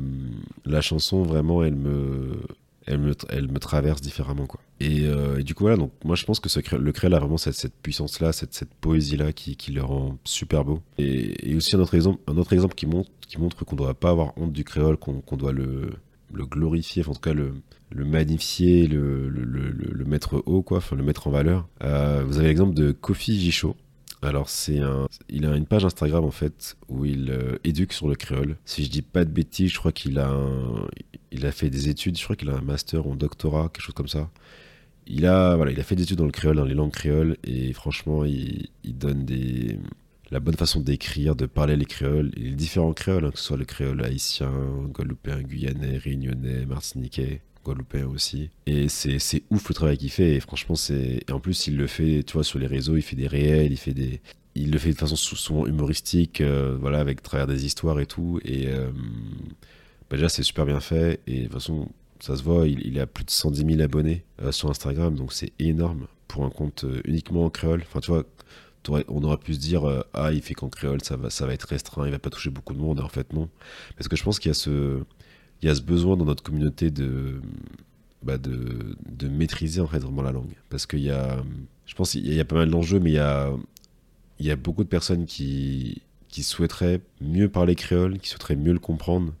la 0.64 0.80
chanson, 0.80 1.22
vraiment, 1.22 1.64
elle 1.64 1.74
me, 1.74 2.40
elle 2.88 2.98
me, 2.98 3.58
traverse 3.58 4.00
différemment. 4.00 4.46
Quoi. 4.46 4.60
Et, 4.80 5.02
euh, 5.04 5.42
du 5.42 5.54
coup, 5.54 5.64
voilà, 5.64 5.76
donc 5.76 5.92
moi 6.04 6.16
je 6.16 6.24
pense 6.24 6.40
que 6.40 6.48
ce, 6.48 6.60
le 6.76 6.92
créole 6.92 7.14
a 7.14 7.18
vraiment 7.18 7.36
cette, 7.36 7.54
cette 7.54 7.74
puissance-là, 7.74 8.32
cette, 8.32 8.54
cette 8.54 8.72
poésie-là 8.74 9.32
qui, 9.32 9.72
le 9.72 9.82
rend 9.82 10.18
super 10.24 10.64
beau. 10.64 10.80
Et, 10.96 11.50
et, 11.50 11.54
aussi 11.54 11.76
un 11.76 11.80
autre 11.80 11.94
exemple, 11.94 12.20
un 12.26 12.36
autre 12.38 12.52
exemple 12.52 12.74
qui 12.74 12.86
montre, 12.86 13.64
qu'on 13.64 13.76
ne 13.76 13.78
doit 13.78 13.94
pas 13.94 14.10
avoir 14.10 14.36
honte 14.38 14.52
du 14.52 14.64
créole, 14.64 14.96
qu'on 14.96 15.36
doit 15.36 15.52
le, 15.52 15.90
glorifier, 16.32 17.06
en 17.06 17.12
tout 17.12 17.20
cas 17.20 17.34
le, 17.34 17.52
magnifier, 17.92 18.86
le, 18.86 20.04
mettre 20.06 20.42
haut, 20.46 20.62
quoi, 20.62 20.78
enfin 20.78 20.96
le 20.96 21.02
mettre 21.02 21.26
en 21.26 21.30
valeur. 21.30 21.68
Euh, 21.82 22.24
vous 22.26 22.38
avez 22.38 22.48
l'exemple 22.48 22.74
de 22.74 22.92
Kofi 22.92 23.38
Gichot, 23.38 23.76
alors 24.22 24.48
c'est 24.48 24.80
un, 24.80 25.06
il 25.28 25.46
a 25.46 25.54
une 25.56 25.66
page 25.66 25.84
Instagram 25.84 26.24
en 26.24 26.30
fait 26.30 26.76
où 26.88 27.04
il 27.04 27.30
euh, 27.30 27.58
éduque 27.64 27.92
sur 27.92 28.08
le 28.08 28.16
créole. 28.16 28.56
Si 28.64 28.84
je 28.84 28.90
dis 28.90 29.02
pas 29.02 29.24
de 29.24 29.30
bêtises, 29.30 29.70
je 29.70 29.78
crois 29.78 29.92
qu'il 29.92 30.18
a, 30.18 30.32
fait 31.52 31.70
des 31.70 31.88
études, 31.88 32.18
je 32.18 32.24
crois 32.24 32.36
qu'il 32.36 32.50
a 32.50 32.54
un 32.54 32.60
master 32.60 33.06
ou 33.06 33.12
un 33.12 33.16
doctorat, 33.16 33.68
quelque 33.72 33.82
chose 33.82 33.94
comme 33.94 34.08
ça. 34.08 34.30
Il 35.06 35.26
a, 35.26 35.56
il 35.70 35.80
a 35.80 35.82
fait 35.84 35.96
des 35.96 36.02
études 36.02 36.18
dans 36.18 36.26
le 36.26 36.32
créole, 36.32 36.56
dans 36.56 36.64
les 36.64 36.74
langues 36.74 36.92
créoles, 36.92 37.38
et 37.44 37.72
franchement, 37.72 38.24
il, 38.24 38.68
il 38.84 38.98
donne 38.98 39.24
des, 39.24 39.78
la 40.30 40.40
bonne 40.40 40.56
façon 40.56 40.80
d'écrire, 40.80 41.34
de 41.34 41.46
parler 41.46 41.76
les 41.76 41.86
créoles, 41.86 42.30
les 42.36 42.50
différents 42.50 42.92
créoles, 42.92 43.24
hein, 43.24 43.30
que 43.30 43.38
ce 43.38 43.44
soit 43.44 43.56
le 43.56 43.64
créole 43.64 44.04
haïtien, 44.04 44.52
guadeloupéen, 44.88 45.42
guyanais, 45.42 45.96
réunionnais, 45.96 46.66
martiniquais, 46.66 47.40
guadeloupéen 47.68 48.06
aussi. 48.06 48.50
Et 48.66 48.88
c'est, 48.88 49.42
ouf 49.50 49.68
le 49.68 49.74
travail 49.74 49.98
qu'il 49.98 50.10
fait. 50.10 50.34
Et 50.34 50.40
franchement, 50.40 50.74
c'est. 50.74 51.22
Et 51.28 51.32
en 51.32 51.40
plus, 51.40 51.66
il 51.66 51.76
le 51.76 51.86
fait, 51.86 52.22
tu 52.24 52.34
vois, 52.34 52.44
sur 52.44 52.58
les 52.58 52.66
réseaux, 52.66 52.96
il 52.96 53.02
fait 53.02 53.16
des 53.16 53.26
réels, 53.26 53.72
il 53.72 53.76
fait 53.76 53.94
des. 53.94 54.20
Il 54.54 54.72
le 54.72 54.78
fait 54.78 54.92
de 54.92 54.98
façon 54.98 55.14
souvent 55.14 55.66
humoristique, 55.66 56.40
euh, 56.40 56.76
voilà, 56.80 56.98
avec 56.98 57.22
travers 57.22 57.46
des 57.46 57.64
histoires 57.64 58.00
et 58.00 58.06
tout. 58.06 58.40
Et 58.44 58.66
euh, 58.66 58.90
bah 60.10 60.16
déjà, 60.16 60.28
c'est 60.28 60.42
super 60.42 60.66
bien 60.66 60.80
fait. 60.80 61.20
Et 61.26 61.40
de 61.40 61.42
toute 61.44 61.52
façon, 61.52 61.88
ça 62.18 62.36
se 62.36 62.42
voit, 62.42 62.66
il, 62.66 62.84
il 62.84 62.98
a 62.98 63.06
plus 63.06 63.24
de 63.24 63.30
110 63.30 63.64
000 63.64 63.80
abonnés 63.80 64.24
euh, 64.42 64.50
sur 64.50 64.68
Instagram, 64.68 65.14
donc 65.14 65.32
c'est 65.32 65.52
énorme 65.60 66.08
pour 66.26 66.44
un 66.44 66.50
compte 66.50 66.84
uniquement 67.04 67.44
en 67.44 67.50
créole. 67.50 67.82
Enfin, 67.86 68.00
tu 68.00 68.10
vois, 68.10 68.24
on 69.08 69.22
aurait 69.22 69.38
pu 69.38 69.54
se 69.54 69.60
dire 69.60 69.82
ah 70.14 70.32
il 70.32 70.40
fait 70.40 70.54
qu'en 70.54 70.70
créole 70.70 71.02
ça 71.02 71.16
va 71.16 71.28
ça 71.28 71.46
va 71.46 71.52
être 71.52 71.64
restreint 71.64 72.06
il 72.06 72.10
va 72.10 72.18
pas 72.18 72.30
toucher 72.30 72.48
beaucoup 72.48 72.72
de 72.72 72.78
monde 72.78 73.00
en 73.00 73.08
fait 73.08 73.34
non 73.34 73.50
parce 73.96 74.08
que 74.08 74.16
je 74.16 74.22
pense 74.22 74.38
qu'il 74.38 74.48
y 74.48 74.52
a 74.52 74.54
ce 74.54 75.02
il 75.62 75.66
y 75.66 75.70
a 75.70 75.74
ce 75.74 75.82
besoin 75.82 76.16
dans 76.16 76.24
notre 76.24 76.42
communauté 76.42 76.90
de, 76.90 77.40
bah 78.22 78.38
de, 78.38 78.96
de, 79.10 79.28
maîtriser 79.28 79.80
en 79.80 79.86
fait 79.86 79.98
vraiment 79.98 80.22
la 80.22 80.32
langue. 80.32 80.54
Parce 80.70 80.86
qu'il 80.86 81.00
y 81.00 81.10
a, 81.10 81.42
je 81.86 81.94
pense 81.94 82.12
qu'il 82.12 82.32
y 82.32 82.40
a 82.40 82.44
pas 82.44 82.56
mal 82.56 82.70
d'enjeux, 82.70 83.00
mais 83.00 83.10
il 83.10 83.14
y 83.14 83.18
a, 83.18 83.52
il 84.38 84.46
y 84.46 84.50
a 84.50 84.56
beaucoup 84.56 84.84
de 84.84 84.88
personnes 84.88 85.26
qui, 85.26 86.02
qui 86.28 86.42
souhaiteraient 86.42 87.00
mieux 87.20 87.48
parler 87.48 87.74
créole, 87.74 88.18
qui 88.18 88.28
souhaiteraient 88.28 88.56
mieux 88.56 88.72
le 88.72 88.78
comprendre. 88.78 89.32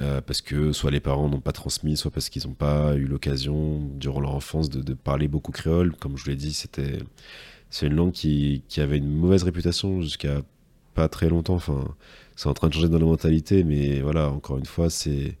Euh, 0.00 0.20
parce 0.20 0.42
que 0.42 0.72
soit 0.72 0.90
les 0.90 1.00
parents 1.00 1.30
n'ont 1.30 1.40
pas 1.40 1.52
transmis, 1.52 1.96
soit 1.96 2.10
parce 2.10 2.28
qu'ils 2.28 2.46
n'ont 2.46 2.54
pas 2.54 2.94
eu 2.96 3.06
l'occasion 3.06 3.80
durant 3.94 4.20
leur 4.20 4.34
enfance 4.34 4.68
de, 4.68 4.82
de, 4.82 4.92
parler 4.92 5.26
beaucoup 5.26 5.52
créole. 5.52 5.96
Comme 5.96 6.18
je 6.18 6.24
vous 6.24 6.30
l'ai 6.30 6.36
dit, 6.36 6.52
c'était 6.52 6.98
c'est 7.70 7.86
une 7.86 7.94
langue 7.94 8.12
qui, 8.12 8.62
qui 8.68 8.80
avait 8.82 8.98
une 8.98 9.08
mauvaise 9.08 9.42
réputation 9.42 10.02
jusqu'à 10.02 10.42
pas 10.96 11.08
très 11.08 11.28
longtemps. 11.28 11.54
Enfin, 11.54 11.84
c'est 12.34 12.48
en 12.48 12.54
train 12.54 12.68
de 12.68 12.74
changer 12.74 12.88
dans 12.88 12.98
la 12.98 13.04
mentalité, 13.04 13.62
mais 13.62 14.00
voilà, 14.00 14.30
encore 14.30 14.58
une 14.58 14.66
fois, 14.66 14.90
c'est 14.90 15.36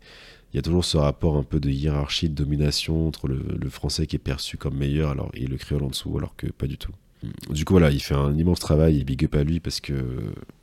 il 0.52 0.56
y 0.56 0.58
a 0.60 0.62
toujours 0.62 0.84
ce 0.84 0.96
rapport 0.96 1.36
un 1.36 1.42
peu 1.42 1.58
de 1.60 1.68
hiérarchie, 1.68 2.28
de 2.28 2.34
domination 2.34 3.08
entre 3.08 3.28
le, 3.28 3.68
français 3.68 4.06
qui 4.06 4.16
est 4.16 4.20
perçu 4.20 4.56
comme 4.56 4.76
meilleur 4.76 5.10
alors, 5.10 5.30
et 5.34 5.46
le 5.46 5.56
créole 5.56 5.82
en 5.82 5.88
dessous, 5.88 6.16
alors 6.16 6.34
que 6.36 6.46
pas 6.46 6.66
du 6.66 6.78
tout. 6.78 6.92
Du 7.50 7.64
coup, 7.64 7.74
voilà, 7.74 7.90
il 7.90 8.00
fait 8.00 8.14
un 8.14 8.34
immense 8.36 8.60
travail 8.60 9.00
et 9.00 9.04
big 9.04 9.24
up 9.24 9.34
à 9.34 9.42
lui 9.42 9.58
parce 9.58 9.80
que 9.80 9.94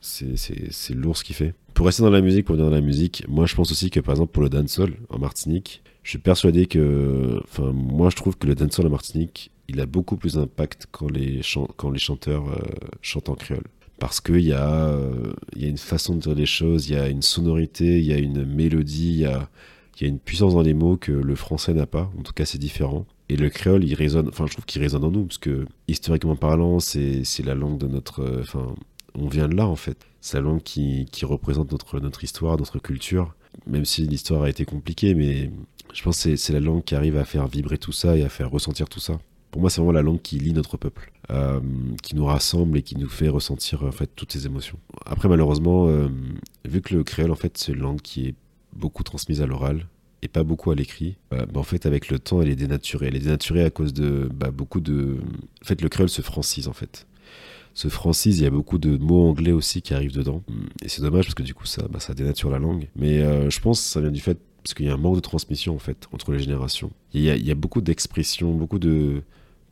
c'est 0.00 0.94
lourd 0.94 1.16
ce 1.16 1.22
qu'il 1.22 1.36
fait. 1.36 1.54
Pour 1.74 1.86
rester 1.86 2.02
dans 2.02 2.10
la 2.10 2.22
musique, 2.22 2.46
pour 2.46 2.56
venir 2.56 2.70
dans 2.70 2.74
la 2.74 2.80
musique, 2.80 3.24
moi 3.28 3.46
je 3.46 3.54
pense 3.54 3.70
aussi 3.70 3.90
que 3.90 4.00
par 4.00 4.14
exemple 4.14 4.32
pour 4.32 4.42
le 4.42 4.48
dancehall 4.48 4.94
en 5.10 5.18
Martinique, 5.18 5.82
je 6.02 6.10
suis 6.10 6.18
persuadé 6.18 6.66
que, 6.66 7.40
enfin, 7.44 7.72
moi 7.72 8.10
je 8.10 8.16
trouve 8.16 8.36
que 8.36 8.46
le 8.46 8.54
dancehall 8.54 8.86
en 8.86 8.90
Martinique, 8.90 9.50
il 9.68 9.80
a 9.80 9.86
beaucoup 9.86 10.16
plus 10.16 10.34
d'impact 10.34 10.86
quand 10.90 11.10
les, 11.10 11.40
quand 11.76 11.90
les 11.90 11.98
chanteurs 11.98 12.48
euh, 12.48 12.62
chantent 13.02 13.28
en 13.28 13.34
créole 13.34 13.64
parce 13.98 14.20
qu'il 14.20 14.40
y, 14.40 14.52
a, 14.52 14.88
euh, 14.88 15.32
y 15.56 15.64
a 15.64 15.68
une 15.68 15.78
façon 15.78 16.14
de 16.14 16.20
dire 16.20 16.34
les 16.34 16.46
choses, 16.46 16.88
il 16.88 16.94
y 16.94 16.98
a 16.98 17.08
une 17.08 17.22
sonorité, 17.22 17.98
il 17.98 18.04
y 18.04 18.12
a 18.12 18.18
une 18.18 18.44
mélodie, 18.44 19.10
il 19.10 19.20
y 19.20 19.26
a, 19.26 19.48
une 20.00 20.18
puissance 20.18 20.54
dans 20.54 20.62
les 20.62 20.74
mots 20.74 20.96
que 20.96 21.12
le 21.12 21.34
français 21.36 21.72
n'a 21.72 21.86
pas. 21.86 22.10
En 22.18 22.22
tout 22.22 22.32
cas, 22.32 22.44
c'est 22.44 22.58
différent. 22.58 23.06
Et 23.28 23.36
le 23.36 23.48
créole, 23.48 23.84
il 23.84 23.94
résonne, 23.94 24.28
enfin, 24.28 24.46
je 24.46 24.52
trouve 24.52 24.66
qu'il 24.66 24.82
résonne 24.82 25.04
en 25.04 25.10
nous, 25.10 25.24
parce 25.24 25.38
que 25.38 25.66
historiquement 25.88 26.36
parlant, 26.36 26.80
c'est 26.80 27.24
la 27.44 27.54
langue 27.54 27.78
de 27.78 27.86
notre. 27.86 28.20
Euh, 28.20 28.40
enfin, 28.42 28.74
on 29.14 29.28
vient 29.28 29.48
de 29.48 29.56
là, 29.56 29.66
en 29.66 29.76
fait. 29.76 29.96
C'est 30.20 30.36
la 30.38 30.42
langue 30.42 30.62
qui, 30.62 31.06
représente 31.22 31.72
notre 31.72 32.24
histoire, 32.24 32.58
notre 32.58 32.78
culture. 32.78 33.34
Même 33.66 33.84
si 33.84 34.02
l'histoire 34.06 34.42
a 34.42 34.50
été 34.50 34.64
compliquée, 34.64 35.14
mais 35.14 35.50
je 35.92 36.02
pense 36.02 36.24
que 36.24 36.34
c'est 36.36 36.52
la 36.52 36.60
langue 36.60 36.82
qui 36.82 36.96
arrive 36.96 37.16
à 37.16 37.24
faire 37.24 37.46
vibrer 37.46 37.78
tout 37.78 37.92
ça 37.92 38.16
et 38.16 38.24
à 38.24 38.28
faire 38.28 38.50
ressentir 38.50 38.88
tout 38.88 39.00
ça. 39.00 39.18
Pour 39.54 39.60
moi, 39.60 39.70
c'est 39.70 39.80
vraiment 39.80 39.92
la 39.92 40.02
langue 40.02 40.20
qui 40.20 40.40
lie 40.40 40.52
notre 40.52 40.76
peuple. 40.76 41.12
Euh, 41.30 41.60
qui 42.02 42.16
nous 42.16 42.24
rassemble 42.24 42.76
et 42.76 42.82
qui 42.82 42.96
nous 42.96 43.08
fait 43.08 43.28
ressentir 43.28 43.84
en 43.84 43.92
fait 43.92 44.10
toutes 44.16 44.32
ces 44.32 44.46
émotions. 44.46 44.80
Après 45.06 45.28
malheureusement, 45.28 45.86
euh, 45.86 46.08
vu 46.66 46.82
que 46.82 46.92
le 46.92 47.04
créole 47.04 47.30
en 47.30 47.36
fait 47.36 47.56
c'est 47.56 47.72
une 47.72 47.78
langue 47.78 48.00
qui 48.02 48.26
est 48.26 48.34
beaucoup 48.72 49.04
transmise 49.04 49.40
à 49.40 49.46
l'oral 49.46 49.86
et 50.22 50.28
pas 50.28 50.42
beaucoup 50.42 50.72
à 50.72 50.74
l'écrit, 50.74 51.16
euh, 51.32 51.46
bah, 51.46 51.60
en 51.60 51.62
fait 51.62 51.86
avec 51.86 52.10
le 52.10 52.18
temps 52.18 52.42
elle 52.42 52.50
est 52.50 52.56
dénaturée. 52.56 53.06
Elle 53.06 53.14
est 53.14 53.20
dénaturée 53.20 53.64
à 53.64 53.70
cause 53.70 53.94
de 53.94 54.28
bah, 54.34 54.50
beaucoup 54.50 54.80
de... 54.80 55.18
En 55.62 55.64
fait 55.64 55.80
le 55.80 55.88
créole 55.88 56.08
se 56.08 56.20
francise 56.20 56.66
en 56.66 56.72
fait. 56.72 57.06
Se 57.74 57.86
francise, 57.86 58.40
il 58.40 58.42
y 58.42 58.46
a 58.46 58.50
beaucoup 58.50 58.78
de 58.78 58.98
mots 58.98 59.28
anglais 59.28 59.52
aussi 59.52 59.82
qui 59.82 59.94
arrivent 59.94 60.14
dedans. 60.14 60.42
Et 60.82 60.88
c'est 60.88 61.00
dommage 61.00 61.26
parce 61.26 61.34
que 61.34 61.44
du 61.44 61.54
coup 61.54 61.66
ça, 61.66 61.86
bah, 61.88 62.00
ça 62.00 62.12
dénature 62.12 62.50
la 62.50 62.58
langue. 62.58 62.88
Mais 62.96 63.20
je 63.50 63.60
pense 63.60 63.80
que 63.80 63.86
ça 63.86 64.00
vient 64.00 64.10
du 64.10 64.20
fait 64.20 64.36
parce 64.64 64.74
qu'il 64.74 64.86
y 64.86 64.90
a 64.90 64.94
un 64.94 64.98
manque 64.98 65.16
de 65.16 65.20
transmission 65.20 65.74
en 65.74 65.78
fait 65.78 66.06
entre 66.12 66.32
les 66.32 66.40
générations. 66.40 66.90
Il 67.14 67.22
y 67.22 67.50
a 67.50 67.54
beaucoup 67.54 67.80
d'expressions, 67.80 68.52
beaucoup 68.52 68.78
de 68.78 69.22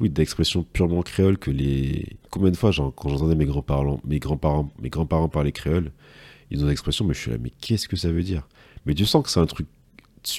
oui, 0.02 0.10
d'expressions 0.10 0.64
purement 0.64 1.02
créoles 1.02 1.38
que 1.38 1.50
les. 1.50 2.16
Combien 2.30 2.50
de 2.50 2.56
fois, 2.56 2.72
quand 2.96 3.08
j'entendais 3.08 3.36
mes 3.36 3.46
grands-parents, 3.46 4.00
mes 4.04 4.18
grands-parents, 4.18 4.70
grands-parents 4.82 5.28
parler 5.28 5.52
créole, 5.52 5.92
ils 6.50 6.62
ont 6.62 6.66
des 6.66 6.72
expressions, 6.72 7.04
mais 7.04 7.14
je 7.14 7.20
suis 7.20 7.30
là, 7.30 7.38
mais 7.40 7.50
qu'est-ce 7.60 7.88
que 7.88 7.96
ça 7.96 8.10
veut 8.10 8.24
dire? 8.24 8.48
Mais 8.84 8.94
tu 8.94 9.06
sens 9.06 9.22
que 9.22 9.30
c'est 9.30 9.40
un 9.40 9.46
truc 9.46 9.66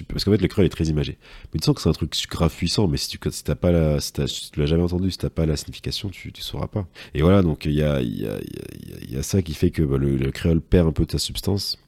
parce 0.08 0.24
qu'en 0.24 0.32
fait 0.32 0.42
le 0.42 0.48
créole 0.48 0.66
est 0.66 0.70
très 0.70 0.86
imagé. 0.86 1.18
Mais 1.54 1.60
tu 1.60 1.66
sens 1.66 1.76
que 1.76 1.82
c'est 1.82 1.90
un 1.90 1.94
truc 1.94 2.16
grave 2.30 2.56
puissant, 2.56 2.88
mais 2.88 2.98
si 2.98 3.10
tu 3.10 3.20
si 3.32 3.44
pas 3.44 4.00
si, 4.00 4.12
tu 4.52 4.60
l'as 4.60 4.66
jamais 4.66 4.84
entendu, 4.84 5.12
si 5.12 5.18
t'as 5.18 5.30
pas 5.30 5.46
la 5.46 5.58
signification, 5.58 6.10
tu, 6.10 6.32
tu 6.32 6.42
sauras 6.42 6.68
pas. 6.68 6.88
Et 7.14 7.22
voilà, 7.22 7.42
donc 7.42 7.66
il 7.66 7.74
y 7.74 7.84
a 7.84 9.24
ça 9.24 9.42
qui 9.42 9.54
fait 9.54 9.72
que 9.72 9.82
bah, 9.82 9.98
le, 9.98 10.32
créole 10.32 10.62
perd 10.62 10.88
un 10.88 10.92
peu 10.92 11.06
de 11.06 11.12
sa 11.12 11.20
substance. 11.20 11.80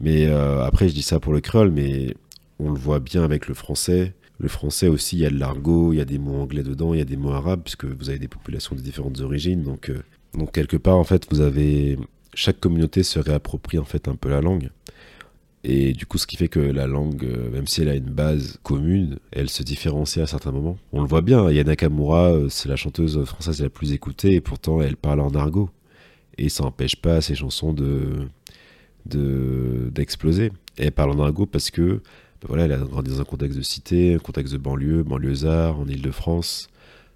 Mais 0.00 0.26
euh, 0.26 0.62
après, 0.62 0.88
je 0.88 0.94
dis 0.94 1.02
ça 1.02 1.20
pour 1.20 1.32
le 1.32 1.40
créole, 1.40 1.70
mais 1.70 2.14
on 2.58 2.70
le 2.70 2.78
voit 2.78 3.00
bien 3.00 3.22
avec 3.24 3.48
le 3.48 3.54
français. 3.54 4.14
Le 4.38 4.48
français 4.48 4.88
aussi, 4.88 5.16
il 5.16 5.22
y 5.22 5.26
a 5.26 5.30
de 5.30 5.38
l'argot, 5.38 5.92
il 5.92 5.96
y 5.96 6.00
a 6.00 6.04
des 6.04 6.18
mots 6.18 6.36
anglais 6.36 6.62
dedans, 6.62 6.92
il 6.92 6.98
y 6.98 7.02
a 7.02 7.06
des 7.06 7.16
mots 7.16 7.32
arabes, 7.32 7.62
puisque 7.64 7.86
vous 7.86 8.10
avez 8.10 8.18
des 8.18 8.28
populations 8.28 8.76
de 8.76 8.80
différentes 8.80 9.20
origines. 9.20 9.62
Donc, 9.62 9.88
euh, 9.88 10.02
donc 10.34 10.52
quelque 10.52 10.76
part, 10.76 10.96
en 10.96 11.04
fait, 11.04 11.26
vous 11.30 11.40
avez 11.40 11.98
chaque 12.34 12.60
communauté 12.60 13.02
se 13.02 13.18
réapproprie 13.18 13.78
en 13.78 13.84
fait 13.84 14.08
un 14.08 14.14
peu 14.14 14.28
la 14.28 14.42
langue. 14.42 14.70
Et 15.64 15.94
du 15.94 16.06
coup, 16.06 16.18
ce 16.18 16.26
qui 16.26 16.36
fait 16.36 16.48
que 16.48 16.60
la 16.60 16.86
langue, 16.86 17.24
euh, 17.24 17.50
même 17.50 17.66
si 17.66 17.80
elle 17.80 17.88
a 17.88 17.94
une 17.94 18.10
base 18.10 18.58
commune, 18.62 19.18
elle 19.32 19.48
se 19.48 19.62
différencie 19.62 20.22
à 20.22 20.26
certains 20.26 20.52
moments. 20.52 20.76
On 20.92 21.00
le 21.00 21.08
voit 21.08 21.22
bien, 21.22 21.50
Yana 21.50 21.74
Kamura, 21.74 22.32
euh, 22.32 22.48
c'est 22.50 22.68
la 22.68 22.76
chanteuse 22.76 23.24
française 23.24 23.62
la 23.62 23.70
plus 23.70 23.92
écoutée, 23.92 24.34
et 24.34 24.40
pourtant 24.42 24.82
elle 24.82 24.96
parle 24.96 25.20
en 25.20 25.30
argot. 25.30 25.70
Et 26.38 26.50
ça 26.50 26.62
n'empêche 26.62 26.96
pas 26.96 27.20
ses 27.20 27.34
chansons 27.34 27.72
de 27.72 28.28
d'exploser. 29.06 30.50
elle 30.76 30.90
parle 30.90 31.12
en 31.12 31.20
argot 31.20 31.46
parce 31.46 31.70
que 31.70 32.02
ben 32.40 32.48
voilà, 32.48 32.64
elle 32.64 32.72
a 32.72 32.78
grandi 32.78 33.10
dans 33.10 33.20
un 33.20 33.24
contexte 33.24 33.56
de 33.56 33.62
cité, 33.62 34.14
un 34.14 34.18
contexte 34.18 34.52
de 34.52 34.58
banlieue, 34.58 35.02
banlieusard, 35.02 35.78
en 35.78 35.86
Ile-de-France. 35.86 36.68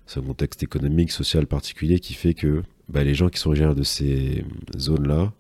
C'est 0.07 0.21
un 0.21 0.25
contexte 0.25 0.63
économique, 0.63 1.13
social 1.13 1.47
particulier 1.47 2.01
qui 2.01 2.15
fait 2.15 2.35
que 2.35 2.63
ben, 2.89 3.05
les 3.05 3.15
gens 3.15 3.29
qui 3.29 3.39
sont 3.39 3.51
originaires 3.51 3.75
de 3.75 3.83
ces 3.83 4.45
zones-là, 4.77 5.33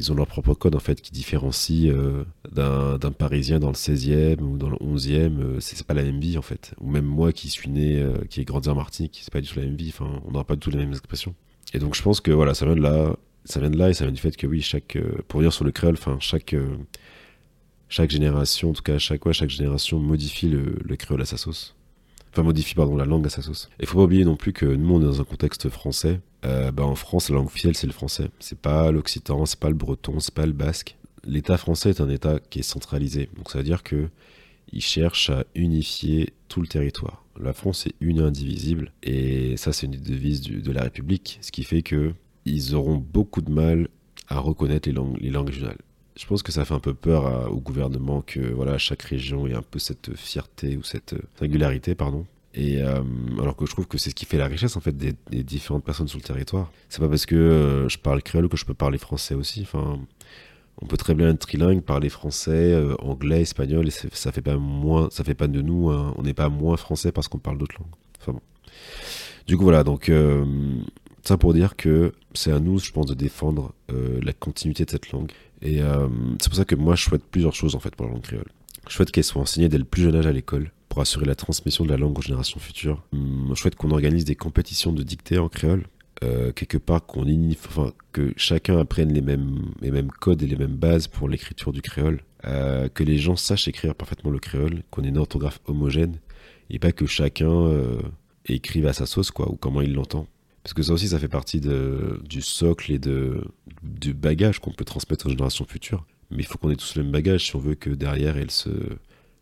ils 0.00 0.10
ont 0.10 0.14
leur 0.14 0.26
propre 0.26 0.54
code 0.54 0.74
en 0.74 0.80
fait 0.80 1.00
qui 1.02 1.12
différencie 1.12 1.92
euh, 1.92 2.24
d'un 2.50 3.12
Parisien 3.12 3.60
dans 3.60 3.68
le 3.68 3.74
16e 3.74 4.40
ou 4.40 4.56
dans 4.56 4.70
le 4.70 4.76
11e. 4.76 5.38
Euh, 5.38 5.56
c'est 5.60 5.86
pas 5.86 5.92
la 5.92 6.02
même 6.02 6.18
vie 6.18 6.38
en 6.38 6.42
fait. 6.42 6.72
Ou 6.80 6.90
même 6.90 7.04
moi 7.04 7.32
qui 7.32 7.50
suis 7.50 7.68
né, 7.68 8.00
euh, 8.00 8.14
qui 8.30 8.40
ai 8.40 8.44
grandi 8.44 8.70
en 8.70 8.74
Martinique, 8.74 9.20
c'est 9.22 9.32
pas 9.32 9.42
du 9.42 9.48
tout 9.48 9.58
la 9.58 9.66
même 9.66 9.76
vie. 9.76 9.92
Enfin, 9.94 10.22
on 10.26 10.30
n'aura 10.30 10.44
pas 10.44 10.54
du 10.54 10.60
tout 10.60 10.70
les 10.70 10.78
mêmes 10.78 10.92
expressions. 10.92 11.34
Et 11.74 11.78
donc 11.78 11.94
je 11.94 12.02
pense 12.02 12.22
que 12.22 12.30
voilà, 12.30 12.54
ça 12.54 12.64
vient 12.64 12.76
de 12.76 12.80
là. 12.80 13.14
Ça 13.44 13.60
vient 13.60 13.70
de 13.70 13.76
là 13.76 13.90
et 13.90 13.94
ça 13.94 14.04
vient 14.04 14.12
du 14.12 14.20
fait 14.20 14.36
que 14.36 14.46
oui, 14.46 14.62
chaque 14.62 14.98
pour 15.28 15.40
venir 15.40 15.52
sur 15.52 15.64
le 15.64 15.70
créole, 15.70 15.94
enfin 15.94 16.16
chaque 16.20 16.54
chaque 17.90 18.10
génération, 18.10 18.70
en 18.70 18.72
tout 18.72 18.82
cas 18.82 18.98
chaque 18.98 19.30
chaque 19.32 19.50
génération 19.50 19.98
modifie 19.98 20.48
le, 20.48 20.78
le 20.82 20.96
créole 20.96 21.20
à 21.20 21.26
sa 21.26 21.36
sauce 21.36 21.74
enfin 22.32 22.42
modifie 22.42 22.74
pardon 22.74 22.96
la 22.96 23.04
langue 23.04 23.26
à 23.26 23.30
sa 23.30 23.42
sauce. 23.42 23.68
Et 23.80 23.86
faut 23.86 23.98
pas 23.98 24.04
oublier 24.04 24.24
non 24.24 24.36
plus 24.36 24.52
que 24.52 24.66
nous 24.66 24.94
on 24.94 25.00
est 25.00 25.04
dans 25.04 25.20
un 25.20 25.24
contexte 25.24 25.68
français. 25.68 26.20
Euh, 26.44 26.72
bah, 26.72 26.84
en 26.84 26.94
France 26.94 27.28
la 27.28 27.36
langue 27.36 27.46
officielle 27.46 27.76
c'est 27.76 27.86
le 27.86 27.92
français. 27.92 28.30
C'est 28.38 28.58
pas 28.58 28.90
l'occitan, 28.90 29.46
c'est 29.46 29.58
pas 29.58 29.68
le 29.68 29.74
breton, 29.74 30.20
c'est 30.20 30.34
pas 30.34 30.46
le 30.46 30.52
basque. 30.52 30.96
L'État 31.24 31.58
français 31.58 31.90
est 31.90 32.00
un 32.00 32.08
État 32.08 32.38
qui 32.50 32.60
est 32.60 32.62
centralisé. 32.62 33.28
Donc 33.36 33.50
ça 33.50 33.58
veut 33.58 33.64
dire 33.64 33.82
que 33.82 34.08
il 34.72 34.82
cherche 34.82 35.30
à 35.30 35.44
unifier 35.54 36.32
tout 36.48 36.60
le 36.60 36.68
territoire. 36.68 37.24
La 37.40 37.52
France 37.52 37.86
est 37.86 37.94
une 38.00 38.20
indivisible 38.20 38.92
et 39.02 39.56
ça 39.56 39.72
c'est 39.72 39.86
une 39.86 39.92
devise 39.92 40.42
de 40.42 40.72
la 40.72 40.82
République, 40.82 41.38
ce 41.40 41.50
qui 41.50 41.64
fait 41.64 41.82
que 41.82 42.12
ils 42.44 42.74
auront 42.74 42.96
beaucoup 42.96 43.42
de 43.42 43.50
mal 43.50 43.88
à 44.28 44.38
reconnaître 44.38 44.88
les 44.88 44.94
langues, 44.94 45.18
les 45.20 45.30
langues 45.30 45.48
régionales 45.48 45.78
je 46.20 46.26
pense 46.26 46.42
que 46.42 46.52
ça 46.52 46.66
fait 46.66 46.74
un 46.74 46.80
peu 46.80 46.92
peur 46.92 47.50
au 47.50 47.60
gouvernement 47.60 48.20
que 48.20 48.40
voilà 48.52 48.76
chaque 48.76 49.02
région 49.02 49.46
ait 49.46 49.54
un 49.54 49.62
peu 49.62 49.78
cette 49.78 50.14
fierté 50.14 50.76
ou 50.76 50.82
cette 50.82 51.14
singularité 51.38 51.94
pardon. 51.94 52.26
Et 52.54 52.82
euh, 52.82 53.02
alors 53.40 53.54
que 53.54 53.64
je 53.64 53.70
trouve 53.70 53.86
que 53.86 53.96
c'est 53.96 54.10
ce 54.10 54.14
qui 54.14 54.24
fait 54.24 54.36
la 54.36 54.46
richesse 54.46 54.76
en 54.76 54.80
fait 54.80 54.96
des, 54.96 55.14
différentes 55.44 55.84
personnes 55.84 56.08
sur 56.08 56.18
le 56.18 56.24
territoire. 56.24 56.70
C'est 56.88 57.00
pas 57.00 57.08
parce 57.08 57.26
que 57.26 57.36
euh, 57.36 57.88
je 57.88 57.98
parle 57.98 58.22
créole 58.22 58.48
que 58.48 58.56
je 58.56 58.64
peux 58.64 58.74
parler 58.74 58.98
français 58.98 59.34
aussi. 59.34 59.62
Enfin 59.62 60.00
on 60.82 60.86
peut 60.86 60.96
très 60.96 61.14
bien 61.14 61.30
être 61.30 61.38
trilingue 61.38 61.82
parler 61.82 62.08
français 62.08 62.72
euh, 62.72 62.96
anglais 63.00 63.42
espagnol 63.42 63.86
et 63.86 63.90
ça 63.90 64.32
fait 64.32 64.42
pas 64.42 64.56
moins 64.56 65.08
ça 65.10 65.24
fait 65.24 65.34
pas 65.34 65.46
de 65.46 65.60
nous 65.60 65.90
on 65.90 66.22
n'est 66.22 66.34
pas 66.34 66.48
moins 66.48 66.76
français 66.76 67.12
parce 67.12 67.28
qu'on 67.28 67.38
parle 67.38 67.58
d'autres 67.58 67.76
langues. 67.78 67.94
Enfin 68.20 68.32
bon. 68.32 68.42
Du 69.46 69.56
coup 69.56 69.64
voilà 69.64 69.84
donc 69.84 70.10
ça 71.22 71.36
pour 71.36 71.54
dire 71.54 71.76
que 71.76 72.12
c'est 72.34 72.50
à 72.52 72.60
nous, 72.60 72.78
je 72.78 72.92
pense, 72.92 73.06
de 73.06 73.14
défendre 73.14 73.74
la 73.88 74.32
continuité 74.32 74.84
de 74.84 74.90
cette 74.90 75.12
langue 75.12 75.30
et 75.62 75.82
euh, 75.82 76.08
c'est 76.40 76.48
pour 76.48 76.56
ça 76.56 76.64
que 76.64 76.74
moi, 76.74 76.94
je 76.94 77.04
souhaite 77.04 77.24
plusieurs 77.24 77.54
choses 77.54 77.74
en 77.74 77.80
fait 77.80 77.94
pour 77.94 78.06
la 78.06 78.12
langue 78.12 78.22
créole. 78.22 78.48
Je 78.88 78.94
souhaite 78.94 79.10
qu'elle 79.10 79.24
soit 79.24 79.42
enseignée 79.42 79.68
dès 79.68 79.78
le 79.78 79.84
plus 79.84 80.02
jeune 80.02 80.16
âge 80.16 80.26
à 80.26 80.32
l'école 80.32 80.72
pour 80.88 81.00
assurer 81.00 81.26
la 81.26 81.34
transmission 81.34 81.84
de 81.84 81.90
la 81.90 81.96
langue 81.96 82.18
aux 82.18 82.22
générations 82.22 82.58
futures. 82.58 83.02
Hum, 83.12 83.52
je 83.54 83.60
souhaite 83.60 83.76
qu'on 83.76 83.90
organise 83.90 84.24
des 84.24 84.34
compétitions 84.34 84.92
de 84.92 85.02
dictée 85.02 85.38
en 85.38 85.48
créole. 85.48 85.84
Euh, 86.22 86.52
quelque 86.52 86.76
part 86.76 87.06
qu'on 87.06 87.24
enfin, 87.52 87.92
que 88.12 88.34
chacun 88.36 88.78
apprenne 88.78 89.10
les 89.10 89.22
mêmes, 89.22 89.72
les 89.80 89.90
mêmes 89.90 90.10
codes 90.10 90.42
et 90.42 90.46
les 90.46 90.56
mêmes 90.56 90.76
bases 90.76 91.08
pour 91.08 91.30
l'écriture 91.30 91.72
du 91.72 91.80
créole, 91.80 92.20
euh, 92.44 92.88
que 92.88 93.02
les 93.02 93.16
gens 93.16 93.36
sachent 93.36 93.68
écrire 93.68 93.94
parfaitement 93.94 94.30
le 94.30 94.38
créole, 94.38 94.82
qu'on 94.90 95.02
ait 95.02 95.08
une 95.08 95.16
orthographe 95.16 95.60
homogène, 95.66 96.18
et 96.68 96.78
pas 96.78 96.92
que 96.92 97.06
chacun 97.06 97.70
écrive 98.44 98.86
à 98.86 98.92
sa 98.92 99.06
sauce, 99.06 99.30
quoi, 99.30 99.50
ou 99.50 99.56
comment 99.56 99.80
il 99.80 99.94
l'entend. 99.94 100.26
Parce 100.62 100.74
que 100.74 100.82
ça 100.82 100.92
aussi, 100.92 101.08
ça 101.08 101.18
fait 101.18 101.28
partie 101.28 101.60
du 101.60 102.42
socle 102.42 102.92
et 102.92 102.98
de, 102.98 103.42
du 103.82 104.12
bagage 104.12 104.58
qu'on 104.58 104.72
peut 104.72 104.84
transmettre 104.84 105.26
aux 105.26 105.30
générations 105.30 105.64
futures. 105.64 106.04
Mais 106.30 106.42
il 106.42 106.46
faut 106.46 106.58
qu'on 106.58 106.70
ait 106.70 106.76
tous 106.76 106.96
le 106.96 107.02
même 107.02 107.12
bagage 107.12 107.46
si 107.46 107.56
on 107.56 107.58
veut 107.58 107.74
que 107.74 107.90
derrière, 107.90 108.36
elle 108.36 108.50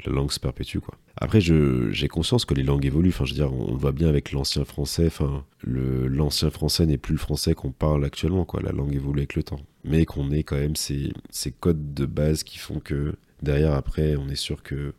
la 0.06 0.12
langue 0.12 0.30
se 0.30 0.38
perpétue. 0.38 0.78
Après, 1.16 1.40
j'ai 1.40 2.08
conscience 2.08 2.44
que 2.44 2.54
les 2.54 2.62
langues 2.62 2.86
évoluent. 2.86 3.08
Enfin, 3.08 3.24
je 3.24 3.32
veux 3.32 3.36
dire, 3.36 3.52
on, 3.52 3.72
le 3.72 3.78
voit 3.78 3.92
bien 3.92 4.08
avec 4.08 4.30
l'ancien 4.30 4.64
français. 4.64 5.06
Enfin, 5.06 5.44
l'ancien 5.64 6.50
français 6.50 6.86
n'est 6.86 6.98
plus 6.98 7.14
le 7.14 7.18
français 7.18 7.54
qu'on 7.54 7.72
parle 7.72 8.04
actuellement. 8.04 8.46
La 8.62 8.70
langue 8.70 8.94
évolue 8.94 9.20
avec 9.20 9.34
le 9.34 9.42
temps. 9.42 9.60
Mais 9.84 10.04
qu'on 10.04 10.30
ait 10.30 10.44
quand 10.44 10.56
même 10.56 10.76
ces, 10.76 11.12
ces 11.30 11.50
codes 11.50 11.94
de 11.94 12.06
base 12.06 12.44
qui 12.44 12.58
font 12.58 12.78
que 12.78 13.16
derrière, 13.42 13.74
après, 13.74 14.14
on 14.16 14.28
est 14.28 14.36
sûr 14.36 14.62
que 14.62 14.94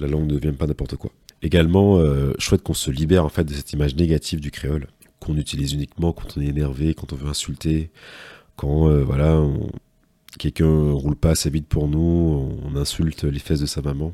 la 0.00 0.06
langue 0.06 0.26
ne 0.26 0.38
devient 0.38 0.56
pas 0.56 0.66
n'importe 0.66 0.96
quoi. 0.96 1.12
Également, 1.42 1.98
euh, 1.98 2.32
je 2.38 2.44
souhaite 2.44 2.62
qu'on 2.62 2.74
se 2.74 2.90
libère 2.90 3.24
en 3.24 3.28
fait 3.28 3.44
de 3.44 3.52
cette 3.52 3.72
image 3.72 3.94
négative 3.94 4.40
du 4.40 4.50
créole 4.50 4.88
qu'on 5.20 5.36
utilise 5.36 5.72
uniquement 5.72 6.12
quand 6.12 6.36
on 6.36 6.40
est 6.40 6.46
énervé, 6.46 6.94
quand 6.94 7.12
on 7.12 7.16
veut 7.16 7.28
insulter, 7.28 7.90
quand 8.56 8.88
euh, 8.88 9.02
voilà, 9.04 9.42
quelqu'un 10.38 10.92
roule 10.92 11.16
pas 11.16 11.30
assez 11.30 11.50
vite 11.50 11.66
pour 11.68 11.88
nous, 11.88 12.58
on 12.64 12.76
insulte 12.76 13.24
les 13.24 13.38
fesses 13.38 13.60
de 13.60 13.66
sa 13.66 13.82
maman. 13.82 14.12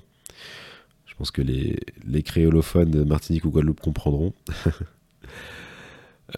Je 1.07 1.15
pense 1.17 1.31
que 1.31 1.43
les, 1.43 2.23
créolophones 2.23 2.91
de 2.91 3.05
Martinique 3.05 3.45
ou 3.45 3.51
Guadeloupe 3.51 3.81
comprendront. 3.81 4.33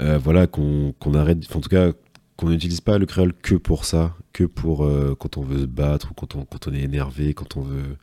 Euh, 0.00 0.18
voilà, 0.18 0.46
qu'on 0.46 0.92
arrête, 1.14 1.38
en 1.54 1.60
tout 1.60 1.70
cas, 1.70 1.92
qu'on 2.36 2.50
n'utilise 2.50 2.82
pas 2.82 2.98
le 2.98 3.06
créole 3.06 3.32
que 3.32 3.54
pour 3.54 3.84
ça, 3.84 4.14
que 4.32 4.44
pour 4.44 4.84
euh, 4.84 5.14
quand 5.18 5.38
on 5.38 5.42
veut 5.42 5.60
se 5.60 5.64
battre 5.66 6.10
ou 6.10 6.14
quand 6.14 6.68
on 6.68 6.74
est 6.74 6.82
énervé, 6.82 7.32
quand 7.32 7.56
on 7.56 7.62
veut 7.62 7.96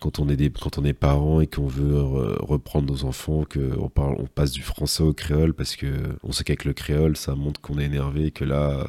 quand 0.00 0.18
on 0.18 0.28
est 0.28 0.36
des, 0.36 0.50
quand 0.50 0.78
on 0.78 0.84
est 0.84 0.92
parent 0.92 1.40
et 1.40 1.46
qu'on 1.46 1.66
veut 1.66 2.00
reprendre 2.40 2.92
nos 2.92 3.04
enfants, 3.04 3.44
qu'on 3.44 3.88
parle, 3.88 4.16
on 4.18 4.26
passe 4.26 4.52
du 4.52 4.62
français 4.62 5.02
au 5.02 5.12
créole 5.12 5.54
parce 5.54 5.76
que 5.76 5.86
on 6.22 6.32
sait 6.32 6.44
qu'avec 6.44 6.64
le 6.64 6.74
créole, 6.74 7.16
ça 7.16 7.34
montre 7.34 7.60
qu'on 7.60 7.78
est 7.78 7.84
énervé 7.84 8.26
et 8.26 8.30
que 8.30 8.44
là, 8.44 8.86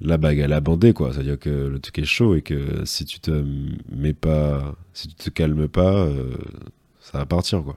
la 0.00 0.16
bague 0.18 0.38
elle 0.38 0.52
a 0.52 0.60
bandé 0.60 0.92
quoi. 0.92 1.12
C'est-à-dire 1.12 1.38
que 1.38 1.50
le 1.50 1.78
truc 1.78 1.98
est 1.98 2.04
chaud 2.04 2.34
et 2.34 2.42
que 2.42 2.84
si 2.84 3.04
tu 3.04 3.20
te 3.20 3.44
mets 3.90 4.12
pas, 4.12 4.76
si 4.92 5.08
tu 5.08 5.14
te 5.14 5.30
calmes 5.30 5.68
pas, 5.68 5.94
euh, 5.94 6.36
ça 7.00 7.18
va 7.18 7.26
partir 7.26 7.62
quoi. 7.62 7.76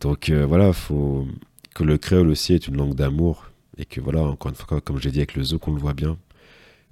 Donc 0.00 0.30
euh, 0.30 0.46
voilà, 0.46 0.72
faut 0.72 1.26
que 1.74 1.84
le 1.84 1.98
créole 1.98 2.28
aussi 2.28 2.54
est 2.54 2.68
une 2.68 2.76
langue 2.76 2.94
d'amour 2.94 3.50
et 3.78 3.84
que 3.84 4.00
voilà, 4.00 4.22
encore 4.22 4.50
une 4.50 4.56
fois, 4.56 4.80
comme 4.80 5.00
j'ai 5.00 5.10
dit 5.10 5.18
avec 5.18 5.34
le 5.34 5.44
zoo, 5.44 5.58
qu'on 5.58 5.72
le 5.72 5.80
voit 5.80 5.94
bien, 5.94 6.18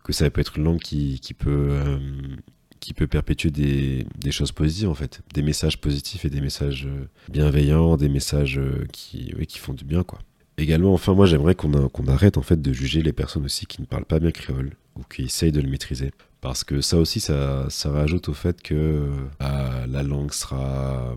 que 0.04 0.12
ça 0.12 0.28
peut 0.30 0.40
être 0.40 0.58
une 0.58 0.64
langue 0.64 0.80
qui, 0.80 1.20
qui 1.20 1.34
peut 1.34 1.68
euh, 1.70 1.98
qui 2.82 2.94
peut 2.94 3.06
perpétuer 3.06 3.50
des, 3.50 4.32
choses 4.32 4.50
positives 4.50 4.88
en 4.88 4.94
fait, 4.94 5.22
des 5.34 5.42
messages 5.42 5.80
positifs 5.80 6.24
et 6.24 6.30
des 6.30 6.40
messages 6.40 6.86
euh, 6.86 7.06
bienveillants, 7.30 7.96
des 7.96 8.08
messages 8.08 8.58
euh, 8.58 8.86
qui, 8.92 9.32
font 9.58 9.72
du 9.72 9.84
bien 9.84 10.02
quoi. 10.02 10.18
Également, 10.58 10.92
enfin 10.92 11.14
moi 11.14 11.26
j'aimerais 11.26 11.54
qu'on 11.54 12.06
arrête 12.08 12.36
en 12.36 12.42
fait 12.42 12.60
de 12.60 12.72
juger 12.72 13.02
les 13.02 13.12
personnes 13.12 13.44
aussi 13.44 13.66
qui 13.66 13.80
ne 13.80 13.86
parlent 13.86 14.04
pas 14.04 14.18
bien 14.18 14.32
créole 14.32 14.72
ou 14.96 15.02
qui 15.04 15.22
essayent 15.22 15.52
de 15.52 15.60
le 15.60 15.68
maîtriser. 15.68 16.10
Parce 16.40 16.64
que 16.64 16.80
ça 16.80 16.98
aussi, 16.98 17.20
ça, 17.20 17.66
ça 17.70 17.90
rajoute 17.92 18.28
au 18.28 18.34
fait 18.34 18.60
que 18.60 19.08
bah, 19.38 19.86
la 19.86 20.02
langue 20.02 20.32
sera 20.32 21.14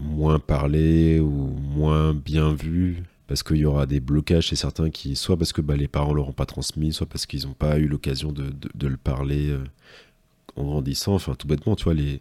moins 0.00 0.38
parlée 0.38 1.20
ou 1.20 1.54
moins 1.76 2.14
bien 2.14 2.54
vue 2.54 3.02
parce 3.28 3.42
qu'il 3.42 3.58
y 3.58 3.66
aura 3.66 3.84
des 3.84 4.00
blocages 4.00 4.46
chez 4.46 4.56
certains 4.56 4.88
qui, 4.88 5.14
soit 5.14 5.36
parce 5.36 5.52
que 5.52 5.60
bah, 5.60 5.76
les 5.76 5.86
parents 5.86 6.12
ne 6.12 6.16
l'auront 6.16 6.32
pas 6.32 6.46
transmis, 6.46 6.94
soit 6.94 7.06
parce 7.06 7.26
qu'ils 7.26 7.46
n'ont 7.46 7.52
pas 7.52 7.78
eu 7.78 7.86
l'occasion 7.86 8.32
de, 8.32 8.88
le 8.88 8.96
parler 8.96 9.50
euh, 9.50 9.62
en 10.58 10.64
grandissant, 10.64 11.14
enfin 11.14 11.34
tout 11.34 11.46
bêtement, 11.46 11.76
tu 11.76 11.84
vois, 11.84 11.94
les, 11.94 12.20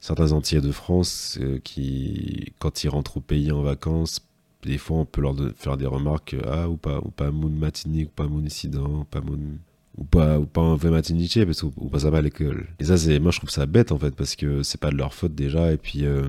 certains 0.00 0.32
entiers 0.32 0.60
de 0.60 0.72
France 0.72 1.38
euh, 1.40 1.58
qui, 1.62 2.52
quand 2.58 2.84
ils 2.84 2.88
rentrent 2.88 3.18
au 3.18 3.20
pays 3.20 3.52
en 3.52 3.62
vacances, 3.62 4.20
des 4.62 4.78
fois 4.78 4.98
on 4.98 5.04
peut 5.04 5.20
leur 5.20 5.36
faire 5.56 5.76
des 5.76 5.86
remarques, 5.86 6.34
euh, 6.34 6.42
ah, 6.46 6.68
ou 6.68 6.76
pas, 6.76 6.98
ou 7.04 7.10
pas 7.10 7.30
moun 7.30 7.56
matinique, 7.56 8.08
ou 8.08 8.12
pas 8.12 8.26
moun 8.28 8.46
incident, 8.46 9.00
ou 9.00 9.04
pas 9.04 9.20
moun 9.20 9.58
ou 9.96 10.04
pas 10.04 10.38
ou 10.38 10.46
pas 10.46 10.60
un 10.60 10.76
vrai 10.76 10.90
matiniché 10.90 11.44
parce 11.44 11.62
ou, 11.64 11.70
pas 11.70 12.00
ça 12.00 12.10
va 12.10 12.18
à 12.18 12.22
l'école. 12.22 12.68
Et 12.78 12.84
ça 12.84 12.96
c'est 12.96 13.18
moi 13.18 13.32
je 13.32 13.38
trouve 13.38 13.50
ça 13.50 13.66
bête 13.66 13.90
en 13.90 13.98
fait 13.98 14.14
parce 14.14 14.36
que 14.36 14.62
c'est 14.62 14.80
pas 14.80 14.90
de 14.90 14.96
leur 14.96 15.12
faute 15.12 15.34
déjà 15.34 15.72
et 15.72 15.76
puis 15.76 16.04
euh, 16.04 16.28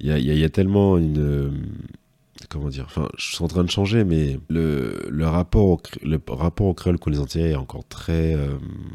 il 0.00 0.08
y, 0.08 0.10
a, 0.10 0.18
y, 0.18 0.44
a, 0.44 0.48
tellement 0.48 0.98
une 0.98 1.62
comment 2.48 2.68
dire 2.68 2.84
enfin 2.86 3.08
je 3.16 3.34
suis 3.34 3.44
en 3.44 3.48
train 3.48 3.64
de 3.64 3.70
changer 3.70 4.04
mais 4.04 4.38
le, 4.48 5.06
le 5.08 5.26
rapport 5.26 5.66
au, 5.66 5.80
le 6.02 6.20
rapport 6.28 6.66
au 6.66 6.74
créole 6.74 6.98
qu'on 6.98 7.10
les 7.10 7.20
entiers 7.20 7.50
est 7.50 7.54
encore 7.54 7.86
très 7.88 8.36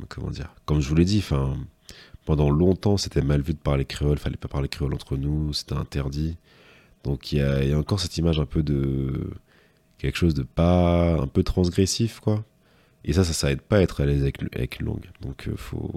comment 0.09 0.29
dire 0.29 0.53
comme 0.65 0.81
je 0.81 0.89
vous 0.89 0.95
l'ai 0.95 1.05
dit 1.05 1.19
enfin 1.19 1.55
pendant 2.29 2.51
longtemps, 2.51 2.97
c'était 2.97 3.23
mal 3.23 3.41
vu 3.41 3.53
de 3.53 3.57
parler 3.57 3.85
créole, 3.85 4.19
fallait 4.19 4.37
pas 4.37 4.47
parler 4.47 4.67
créole 4.67 4.93
entre 4.93 5.17
nous, 5.17 5.51
c'était 5.51 5.73
interdit. 5.73 6.37
Donc 7.03 7.31
il 7.31 7.39
y, 7.39 7.41
a, 7.41 7.75
encore 7.75 7.99
cette 7.99 8.15
image 8.17 8.39
un 8.39 8.45
peu 8.45 8.61
de 8.61 9.31
quelque 9.97 10.15
chose 10.15 10.35
de 10.35 10.43
pas 10.43 11.19
un 11.19 11.25
peu 11.25 11.41
transgressif 11.41 12.19
quoi. 12.19 12.45
Et 13.03 13.13
ça, 13.13 13.23
ça, 13.23 13.51
aide 13.51 13.61
pas 13.61 13.77
à 13.77 13.81
être 13.81 14.01
à 14.01 14.05
l'aise 14.05 14.21
avec, 14.21 14.43
avec, 14.53 14.79
une 14.79 14.85
langue. 14.85 15.09
Donc 15.21 15.47
euh, 15.47 15.55
faut 15.55 15.89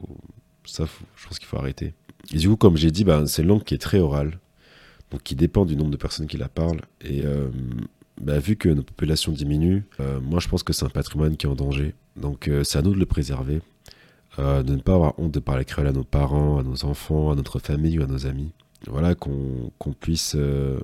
ça, 0.64 0.86
je 1.16 1.28
pense 1.28 1.38
qu'il 1.38 1.48
faut 1.48 1.58
arrêter. 1.58 1.92
Et 2.32 2.38
du 2.38 2.48
coup, 2.48 2.56
comme 2.56 2.78
j'ai 2.78 2.90
dit, 2.90 3.04
bah, 3.04 3.26
c'est 3.26 3.42
une 3.42 3.48
langue 3.48 3.64
qui 3.64 3.74
est 3.74 3.78
très 3.78 3.98
orale, 3.98 4.40
donc 5.12 5.22
qui 5.22 5.34
dépend 5.34 5.64
du 5.64 5.76
nombre 5.76 5.90
de 5.90 5.96
personnes 5.96 6.26
qui 6.26 6.38
la 6.38 6.48
parlent. 6.48 6.80
Et 7.02 7.24
euh, 7.24 7.48
bah, 8.20 8.38
vu 8.38 8.56
que 8.56 8.70
nos 8.70 8.82
populations 8.82 9.30
diminuent, 9.30 9.82
euh, 10.00 10.20
moi 10.20 10.40
je 10.40 10.48
pense 10.48 10.62
que 10.62 10.72
c'est 10.72 10.86
un 10.86 10.90
patrimoine 10.90 11.36
qui 11.36 11.46
est 11.46 11.48
en 11.50 11.54
danger. 11.54 11.94
Donc 12.16 12.48
euh, 12.48 12.64
c'est 12.64 12.78
à 12.78 12.82
nous 12.82 12.94
de 12.94 12.98
le 12.98 13.06
préserver, 13.06 13.60
de 14.38 14.72
ne 14.72 14.80
pas 14.80 14.94
avoir 14.94 15.18
honte 15.18 15.30
de 15.30 15.40
parler 15.40 15.66
créole 15.66 15.88
à 15.88 15.92
nos 15.92 16.04
parents, 16.04 16.58
à 16.58 16.62
nos 16.62 16.86
enfants, 16.86 17.30
à 17.30 17.34
notre 17.34 17.58
famille 17.58 17.98
ou 17.98 18.02
à 18.02 18.06
nos 18.06 18.26
amis. 18.26 18.52
Voilà, 18.88 19.14
qu'on 19.14 19.92
puisse 20.00 20.34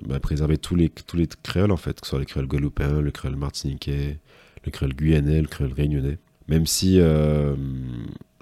bah, 0.07 0.19
préserver 0.21 0.57
tous 0.57 0.75
les, 0.75 0.89
tous 0.89 1.17
les 1.17 1.27
créoles 1.43 1.71
en 1.71 1.77
fait, 1.77 1.99
que 1.99 2.05
ce 2.05 2.11
soit 2.11 2.19
le 2.19 2.25
créole 2.25 2.45
guadeloupéen, 2.45 3.01
le 3.01 3.11
créole 3.11 3.35
martiniquais, 3.35 4.19
le 4.63 4.71
créole 4.71 4.93
guyanais, 4.93 5.41
le 5.41 5.47
créole 5.47 5.73
réunionnais. 5.73 6.19
Même 6.47 6.67
si, 6.67 6.97
je 6.97 7.55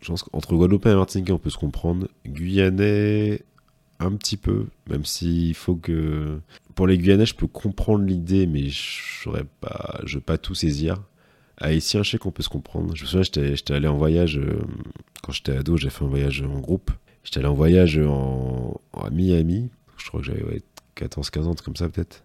pense 0.06 0.24
qu'entre 0.24 0.54
guadeloupéen 0.54 0.92
et 0.92 0.96
martiniquais 0.96 1.32
on 1.32 1.40
peut 1.40 1.50
se 1.50 1.58
comprendre, 1.58 2.08
guyanais 2.28 3.42
un 4.00 4.12
petit 4.16 4.38
peu, 4.38 4.68
même 4.90 5.06
s'il 5.06 5.56
faut 5.56 5.76
que 5.76 6.40
pour 6.76 6.88
les 6.88 6.98
Guyanais, 6.98 7.26
je 7.26 7.36
peux 7.36 7.48
comprendre 7.48 8.06
l'idée, 8.06 8.46
mais 8.46 8.70
je 8.70 9.30
ne 9.30 9.42
pas, 9.42 10.00
je 10.06 10.20
pas 10.20 10.38
tout 10.38 10.56
saisir. 10.56 11.02
Haïtien, 11.60 12.04
je 12.04 12.12
sais 12.12 12.18
qu'on 12.20 12.32
peut 12.32 12.44
se 12.44 12.50
comprendre. 12.50 12.96
Je 12.96 13.04
me 13.04 13.08
souviens, 13.08 13.24
j'étais 13.24 13.74
allé 13.74 13.88
en 13.88 13.98
voyage, 13.98 14.38
euh, 14.38 14.62
quand 15.24 15.32
j'étais 15.32 15.58
ado, 15.58 15.76
j'ai 15.78 15.90
fait 15.90 16.06
un 16.06 16.10
voyage 16.10 16.44
en 16.44 16.60
groupe. 16.60 16.92
J'étais 17.24 17.40
allé 17.40 17.48
en 17.48 17.56
voyage 17.56 18.00
à 18.00 19.10
Miami. 19.10 19.70
Je 19.98 20.08
crois 20.08 20.20
que 20.22 20.28
j'avais 20.28 20.62
14-15 20.96 21.44
ans, 21.46 21.56
comme 21.64 21.76
ça 21.76 21.90
peut-être. 21.90 22.24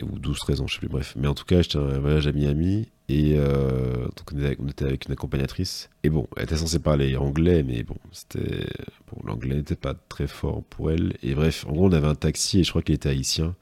Ou 0.00 0.18
12-13 0.18 0.62
ans, 0.62 0.66
je 0.66 0.74
sais 0.74 0.78
plus, 0.78 0.88
bref. 0.88 1.14
Mais 1.16 1.28
en 1.28 1.34
tout 1.34 1.44
cas, 1.44 1.60
j'étais 1.60 1.76
en 1.76 2.00
voyage 2.00 2.26
à 2.26 2.32
Miami. 2.32 2.88
Et 3.08 3.34
euh, 3.36 4.06
donc 4.16 4.32
on 4.58 4.68
était 4.68 4.84
avec 4.86 5.04
une 5.04 5.12
accompagnatrice. 5.12 5.90
Et 6.02 6.08
bon, 6.08 6.26
elle 6.36 6.44
était 6.44 6.56
censée 6.56 6.78
parler 6.78 7.14
anglais, 7.16 7.62
mais 7.62 7.82
bon, 7.82 7.96
c'était 8.10 8.66
bon, 9.10 9.20
l'anglais 9.26 9.56
n'était 9.56 9.76
pas 9.76 9.94
très 10.08 10.26
fort 10.26 10.62
pour 10.64 10.90
elle. 10.90 11.14
Et 11.22 11.34
bref, 11.34 11.66
en 11.68 11.72
gros, 11.72 11.88
on 11.88 11.92
avait 11.92 12.06
un 12.06 12.14
taxi 12.14 12.60
et 12.60 12.64
je 12.64 12.70
crois 12.70 12.80
qu'il 12.80 12.94
était 12.94 13.10
haïtien. 13.10 13.54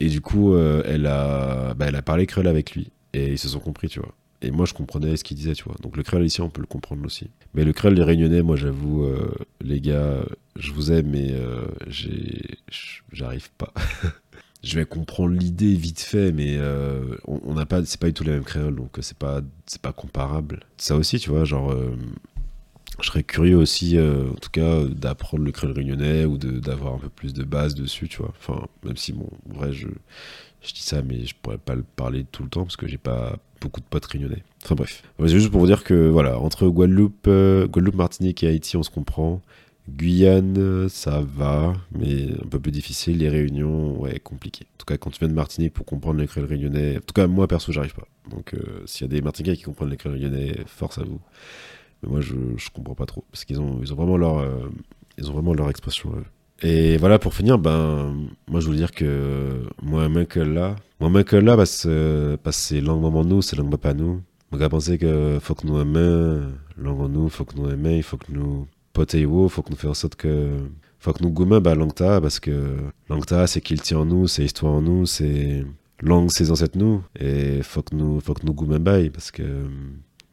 Et 0.00 0.08
du 0.08 0.22
coup, 0.22 0.54
euh, 0.54 0.82
elle 0.86 1.06
a, 1.06 1.74
bah, 1.74 1.86
elle 1.88 1.96
a 1.96 2.02
parlé 2.02 2.26
créole 2.26 2.46
avec 2.46 2.74
lui 2.74 2.90
et 3.12 3.32
ils 3.32 3.38
se 3.38 3.48
sont 3.48 3.60
compris, 3.60 3.88
tu 3.88 4.00
vois. 4.00 4.14
Et 4.40 4.50
moi, 4.50 4.64
je 4.64 4.72
comprenais 4.72 5.16
ce 5.16 5.22
qu'il 5.22 5.36
disait, 5.36 5.52
tu 5.52 5.64
vois. 5.64 5.76
Donc 5.82 5.96
le 5.96 6.02
créole 6.02 6.24
ici, 6.24 6.40
on 6.40 6.48
peut 6.48 6.62
le 6.62 6.66
comprendre 6.66 7.04
aussi. 7.04 7.28
Mais 7.52 7.64
le 7.64 7.72
créole 7.74 7.94
des 7.94 8.02
Réunionnais, 8.02 8.42
moi, 8.42 8.56
j'avoue, 8.56 9.04
euh, 9.04 9.34
les 9.60 9.80
gars, 9.80 10.24
je 10.56 10.72
vous 10.72 10.90
aime, 10.90 11.10
mais 11.10 11.34
j'arrive 13.12 13.50
pas. 13.58 13.72
je 14.62 14.78
vais 14.78 14.84
comprendre 14.84 15.34
l'idée 15.34 15.74
vite 15.74 16.00
fait, 16.00 16.30
mais 16.32 16.56
euh, 16.56 17.16
on 17.26 17.54
n'a 17.54 17.66
pas, 17.66 17.84
c'est 17.84 17.98
pas 17.98 18.06
du 18.06 18.12
tout 18.12 18.22
les 18.22 18.30
mêmes 18.30 18.44
créoles, 18.44 18.76
donc 18.76 18.96
c'est 19.00 19.16
pas, 19.16 19.40
c'est 19.66 19.82
pas 19.82 19.92
comparable. 19.92 20.60
Ça 20.76 20.96
aussi, 20.96 21.18
tu 21.18 21.30
vois, 21.30 21.44
genre, 21.44 21.72
euh, 21.72 21.96
je 23.00 23.06
serais 23.06 23.24
curieux 23.24 23.56
aussi, 23.56 23.98
euh, 23.98 24.30
en 24.30 24.34
tout 24.34 24.50
cas, 24.50 24.84
d'apprendre 24.84 25.42
le 25.42 25.50
créole 25.50 25.72
réunionnais 25.72 26.24
ou 26.24 26.36
d'avoir 26.38 26.94
un 26.94 26.98
peu 26.98 27.08
plus 27.08 27.32
de 27.34 27.42
base 27.42 27.74
dessus, 27.74 28.08
tu 28.08 28.18
vois. 28.18 28.32
Enfin, 28.38 28.66
même 28.84 28.96
si, 28.96 29.12
bon, 29.12 29.28
en 29.50 29.58
vrai, 29.58 29.72
je, 29.72 29.88
je 30.62 30.72
dis 30.72 30.82
ça, 30.82 31.02
mais 31.02 31.26
je 31.26 31.34
pourrais 31.42 31.58
pas 31.58 31.74
le 31.74 31.84
parler 31.96 32.24
tout 32.30 32.44
le 32.44 32.48
temps 32.48 32.62
parce 32.62 32.76
que 32.76 32.86
j'ai 32.86 32.98
pas 32.98 33.36
beaucoup 33.60 33.80
de 33.80 33.86
potes 33.86 34.06
réunionnais. 34.06 34.44
Enfin 34.64 34.76
bref, 34.76 35.02
c'est 35.18 35.28
juste 35.28 35.50
pour 35.50 35.60
vous 35.60 35.66
dire 35.66 35.82
que 35.82 36.08
voilà, 36.08 36.38
entre 36.38 36.68
Guadeloupe, 36.68 37.28
Guadeloupe, 37.28 37.96
Martinique 37.96 38.44
et 38.44 38.48
Haïti, 38.48 38.76
on 38.76 38.84
se 38.84 38.90
comprend. 38.90 39.40
Guyane, 39.88 40.88
ça 40.88 41.22
va, 41.22 41.74
mais 41.92 42.32
un 42.32 42.48
peu 42.48 42.60
plus 42.60 42.70
difficile. 42.70 43.18
Les 43.18 43.28
réunions, 43.28 44.00
ouais, 44.00 44.20
compliqué. 44.20 44.64
En 44.74 44.78
tout 44.78 44.86
cas, 44.86 44.96
quand 44.96 45.10
tu 45.10 45.18
viens 45.18 45.28
de 45.28 45.34
Martinique 45.34 45.74
pour 45.74 45.84
comprendre 45.84 46.20
les 46.20 46.26
créoles 46.26 46.46
réunionnais, 46.46 46.98
en 46.98 47.00
tout 47.00 47.14
cas, 47.14 47.26
moi 47.26 47.48
perso, 47.48 47.72
j'arrive 47.72 47.94
pas. 47.94 48.06
Donc, 48.30 48.54
euh, 48.54 48.82
s'il 48.86 49.02
y 49.06 49.10
a 49.10 49.12
des 49.12 49.20
Martiniquais 49.20 49.56
qui 49.56 49.64
comprennent 49.64 49.90
les 49.90 49.96
créoles 49.96 50.14
réunionnais, 50.14 50.56
force 50.66 50.98
à 50.98 51.02
vous. 51.02 51.20
Mais 52.02 52.10
moi, 52.10 52.20
je, 52.20 52.34
comprends 52.72 52.94
pas 52.94 53.06
trop. 53.06 53.24
Parce 53.32 53.44
qu'ils 53.44 53.60
ont, 53.60 53.80
ils 53.82 53.92
ont 53.92 53.96
vraiment 53.96 54.16
leur, 54.16 54.38
euh, 54.38 54.68
ont 55.22 55.32
vraiment 55.32 55.54
leur 55.54 55.68
expression. 55.68 56.12
Et 56.62 56.96
voilà, 56.98 57.18
pour 57.18 57.34
finir, 57.34 57.58
ben, 57.58 58.14
moi, 58.48 58.60
je 58.60 58.68
veux 58.68 58.76
dire 58.76 58.92
que 58.92 59.66
moi, 59.82 60.08
que 60.26 60.40
là, 60.40 60.76
moi, 61.00 61.24
que 61.24 61.36
là, 61.36 61.56
parce, 61.56 61.88
parce 62.44 62.56
que 62.56 62.62
c'est 62.62 62.80
langue 62.80 63.02
maman 63.02 63.24
nous, 63.24 63.42
c'est 63.42 63.56
langue 63.56 63.76
pas 63.76 63.94
nous. 63.94 64.22
On 64.52 64.56
va 64.58 64.68
penser 64.68 64.98
que 64.98 65.38
faut 65.40 65.54
que 65.54 65.66
nous 65.66 65.80
aimer, 65.80 66.46
langue 66.76 67.10
nous, 67.10 67.28
faut 67.30 67.44
que 67.44 67.56
nous 67.56 67.68
aimer, 67.68 67.96
il 67.96 68.02
faut 68.02 68.16
que 68.16 68.30
nous 68.30 68.68
il 68.96 69.48
faut 69.48 69.62
qu'on 69.62 69.74
fasse 69.76 69.90
en 69.90 69.94
sorte 69.94 70.16
que 70.16 70.58
faut 70.98 71.12
que 71.12 71.22
nous 71.22 71.30
gommions 71.30 71.60
bah, 71.60 71.74
langta 71.74 72.20
parce 72.20 72.38
que 72.38 72.76
langta 73.08 73.46
c'est 73.46 73.60
qu'il 73.60 73.80
tient 73.80 73.98
en 73.98 74.04
nous 74.04 74.28
c'est 74.28 74.44
histoire 74.44 74.74
en 74.74 74.82
nous 74.82 75.06
c'est 75.06 75.64
langue 76.00 76.30
c'est 76.30 76.50
ancêtres 76.50 76.78
nous. 76.78 77.02
Et 77.18 77.62
faut 77.62 77.82
que 77.82 77.94
nous 77.94 78.20
faut 78.20 78.34
que 78.34 78.46
nous 78.46 78.54
gommions 78.54 78.78
bah, 78.78 78.98
parce 79.12 79.30
que 79.30 79.42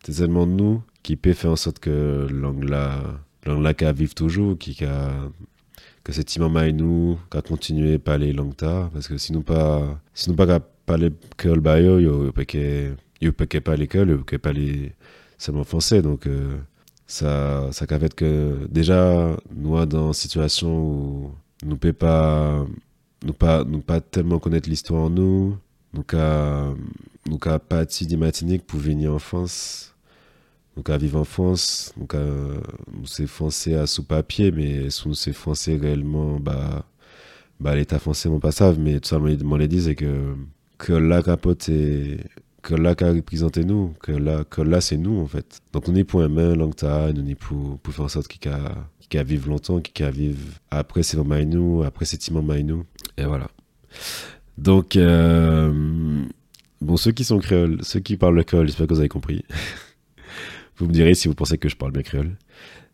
c'est 0.04 0.14
tellement 0.14 0.46
de 0.46 0.52
nous 0.52 0.82
qui 1.04 1.16
peut 1.16 1.34
faire 1.34 1.52
en 1.52 1.56
sorte 1.56 1.80
que 1.80 2.28
langue 2.30 2.66
là 2.70 3.02
langue 3.46 3.64
là 3.64 3.74
qu'à 3.74 3.92
vivre 3.94 4.14
toujours 4.14 4.58
qui 4.58 4.84
a 4.84 5.12
que 6.04 6.12
c'est 6.12 6.36
imam 6.36 6.58
nous 6.70 7.18
qu'à 7.32 7.42
continuer 7.42 7.96
à 7.96 8.00
parler 8.00 8.34
langta 8.34 8.90
parce 8.94 9.08
que 9.08 9.18
sinon 9.18 9.42
pas 9.42 10.00
sinon 10.14 10.36
pas 10.36 10.46
qu'à 10.46 10.60
parler 10.60 11.12
que 11.38 11.50
le 11.50 11.62
bail 11.62 11.86
yo 12.04 12.32
pas 12.32 12.44
yo 13.22 13.32
pas 13.34 13.48
que 13.48 13.58
parler 13.60 13.88
que 13.88 13.98
yo 14.00 14.18
pas 14.24 14.38
parler 14.38 14.94
seulement 15.38 15.64
français 15.64 16.02
donc 16.02 16.28
euh, 16.28 16.58
ça 17.10 17.70
ça 17.72 17.88
fait 17.88 18.14
que 18.14 18.68
déjà 18.70 19.36
nous 19.56 19.84
dans 19.88 20.08
une 20.10 20.14
situation 20.14 20.70
où 20.70 21.32
nous 21.66 21.76
peut 21.76 21.92
pas 21.92 22.66
nous 23.26 23.34
pas 23.34 23.64
nous 23.64 23.82
pas 23.82 24.00
tellement 24.00 24.38
connaître 24.38 24.70
l'histoire 24.70 25.04
en 25.04 25.10
nous 25.10 25.58
nous 25.94 26.04
qu'à 26.04 26.72
nous 27.28 27.40
qu'à 27.40 27.58
partir 27.58 28.06
d'Imatinique 28.08 28.66
pour 28.68 28.80
venir 28.80 29.12
en 29.12 29.18
France 29.20 29.96
nous 30.78 30.84
qu'à 30.84 30.98
vivre 31.00 31.20
en 31.20 31.24
France 31.24 31.94
nous 31.98 32.06
qu'à 32.06 32.22
nous 32.22 33.28
français 33.28 33.74
à 33.74 33.88
sous 33.88 34.04
papier 34.04 34.52
mais 34.52 34.92
sous 34.92 35.10
nous 35.10 35.16
c'est 35.16 35.34
français 35.34 35.78
réellement 35.78 36.40
bah 36.40 36.86
bah 37.60 37.74
l'état 37.74 37.98
français 37.98 38.30
mon 38.30 38.40
pas 38.40 38.52
savent 38.52 38.80
mais 38.80 39.00
tout 39.00 39.10
ça 39.10 39.18
m'en 39.18 39.58
les 39.58 39.68
dit 39.68 39.82
c'est 39.82 39.96
que 39.96 40.36
que 40.78 40.94
la 40.94 41.24
capote 41.24 41.70
est 41.70 42.20
que 42.62 42.76
là 42.76 42.96
qu'a 42.96 43.12
représenté 43.12 43.64
nous, 43.64 43.94
que 44.02 44.12
là, 44.12 44.44
que 44.44 44.62
là 44.62 44.82
c'est 44.82 44.98
nous 44.98 45.20
en 45.20 45.28
fait. 45.28 45.62
Donc 45.74 45.88
on 45.88 45.96
est 45.96 46.04
pour 46.04 46.22
un 46.22 46.30
main 46.30 46.56
long 46.56 46.72
time, 46.72 47.14
on 47.18 47.28
est 47.28 47.36
pour, 47.36 47.80
faire 47.90 48.06
en 48.06 48.10
sorte 48.10 48.28
qu'il 48.28 48.52
a, 48.52 48.76
qu 49.10 49.18
a 49.18 49.24
vivre 49.24 49.50
longtemps, 49.50 49.80
qu'il 49.80 50.06
a 50.06 50.12
vivre 50.12 50.40
après 50.72 51.04
c'est 51.04 51.18
nous, 51.18 51.84
après 51.84 52.06
c'est 52.06 52.18
Timon 52.18 52.42
nous, 52.42 52.86
et 53.18 53.26
voilà. 53.26 53.48
Donc 54.58 54.96
euh, 54.96 56.24
bon 56.82 56.98
ceux 56.98 57.12
qui 57.12 57.24
sont 57.24 57.40
créoles, 57.40 57.80
ceux 57.82 58.00
qui 58.00 58.18
parlent 58.18 58.36
le 58.36 58.44
créole, 58.44 58.68
j'espère 58.68 58.88
que 58.88 58.94
vous 58.94 59.00
avez 59.00 59.10
compris. 59.10 59.44
vous 60.78 60.88
me 60.88 60.94
direz 60.94 61.16
si 61.16 61.28
vous 61.28 61.36
pensez 61.36 61.58
que 61.58 61.70
je 61.70 61.76
parle 61.76 61.92
bien 61.92 62.04
créole. 62.04 62.36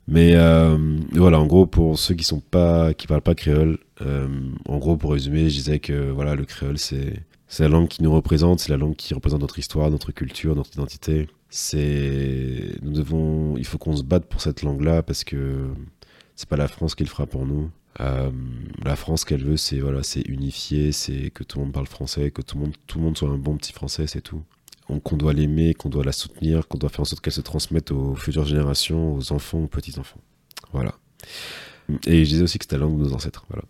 Mais 0.08 0.36
euh, 0.36 0.78
voilà, 1.14 1.40
en 1.40 1.48
gros, 1.48 1.66
pour 1.66 1.98
ceux 1.98 2.14
qui 2.14 2.24
sont 2.24 2.40
pas, 2.40 2.94
qui 2.94 3.08
parlent 3.08 3.22
pas 3.22 3.34
créole, 3.34 3.80
euh, 4.02 4.28
en 4.68 4.78
gros, 4.78 4.98
pour 4.98 5.14
résumer, 5.14 5.50
je 5.50 5.56
disais 5.56 5.80
que 5.80 6.12
voilà, 6.12 6.36
le 6.36 6.46
créole, 6.46 6.78
c'est 6.78 7.24
c'est 7.48 7.64
la 7.64 7.70
langue 7.70 7.88
qui 7.88 8.04
nous 8.04 8.14
représente, 8.14 8.60
c'est 8.60 8.70
la 8.70 8.78
langue 8.78 8.96
qui 8.96 9.14
représente 9.14 9.42
notre 9.42 9.60
histoire, 9.60 9.92
notre 9.92 10.12
culture, 10.12 10.56
notre 10.56 10.74
identité. 10.74 11.28
C'est, 11.50 12.76
nous 12.82 12.92
devons, 12.92 13.56
il 13.58 13.66
faut 13.66 13.78
qu'on 13.78 13.96
se 13.96 14.04
batte 14.04 14.26
pour 14.26 14.42
cette 14.42 14.62
langue-là 14.62 15.04
parce 15.04 15.24
que 15.24 15.70
c'est 16.36 16.50
pas 16.50 16.58
la 16.58 16.68
France 16.68 16.96
qui 16.96 17.04
le 17.04 17.10
fera 17.10 17.26
pour 17.26 17.46
nous. 17.46 17.70
Euh, 18.02 18.30
la 18.84 18.96
France 18.96 19.24
qu'elle 19.24 19.44
veut, 19.44 19.58
c'est 19.58 19.80
voilà, 19.80 20.04
c'est 20.04 20.22
unifier, 20.22 20.92
c'est 20.92 21.30
que 21.30 21.44
tout 21.44 21.60
le 21.60 21.66
monde 21.66 21.74
parle 21.74 21.88
français, 21.88 22.32
que 22.32 22.42
tout 22.42 22.58
le 22.58 22.64
monde, 22.64 22.76
tout 22.88 22.98
le 22.98 23.06
monde 23.06 23.18
soit 23.18 23.30
un 23.30 23.38
bon 23.38 23.56
petit 23.58 23.74
français, 23.74 24.08
c'est 24.08 24.22
tout. 24.22 24.44
Qu'on 25.04 25.18
doit 25.18 25.34
l'aimer, 25.34 25.74
qu'on 25.74 25.90
doit 25.90 26.04
la 26.04 26.12
soutenir, 26.12 26.68
qu'on 26.68 26.78
doit 26.78 26.90
faire 26.90 27.02
en 27.02 27.06
sorte 27.06 27.22
qu'elle 27.22 27.34
se 27.34 27.42
transmette 27.42 27.92
aux 27.92 28.16
futures 28.16 28.46
générations, 28.46 29.16
aux 29.16 29.32
enfants, 29.32 29.60
aux 29.60 29.68
petits 29.68 29.98
enfants. 29.98 30.20
Voilà. 30.74 30.96
Et 32.06 32.24
je 32.26 32.30
disais 32.30 32.44
aussi 32.44 32.60
que 32.60 32.66
c'était 32.66 32.78
la 32.78 32.86
langue 32.86 33.00
de 33.00 33.04
nos 33.04 33.14
ancêtres. 33.14 33.46
Voilà. 33.50 33.64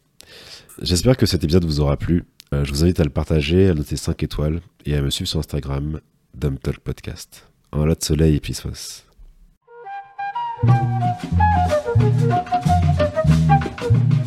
J'espère 0.81 1.15
que 1.15 1.25
cet 1.25 1.43
épisode 1.43 1.63
vous 1.63 1.79
aura 1.79 1.95
plu. 1.95 2.25
Euh, 2.55 2.63
je 2.63 2.71
vous 2.71 2.83
invite 2.83 2.99
à 3.01 3.03
le 3.03 3.09
partager, 3.09 3.69
à 3.69 3.73
noter 3.73 3.97
5 3.97 4.23
étoiles 4.23 4.61
et 4.85 4.95
à 4.95 5.01
me 5.01 5.09
suivre 5.09 5.27
sur 5.27 5.39
Instagram, 5.39 5.99
Dumptalk 6.33 6.79
Podcast. 6.79 7.47
En 7.71 7.85
lot 7.85 7.95
de 7.95 8.03
soleil 8.03 8.35
et 8.35 8.39
pissos. 8.39 9.03
Thank. 13.87 14.24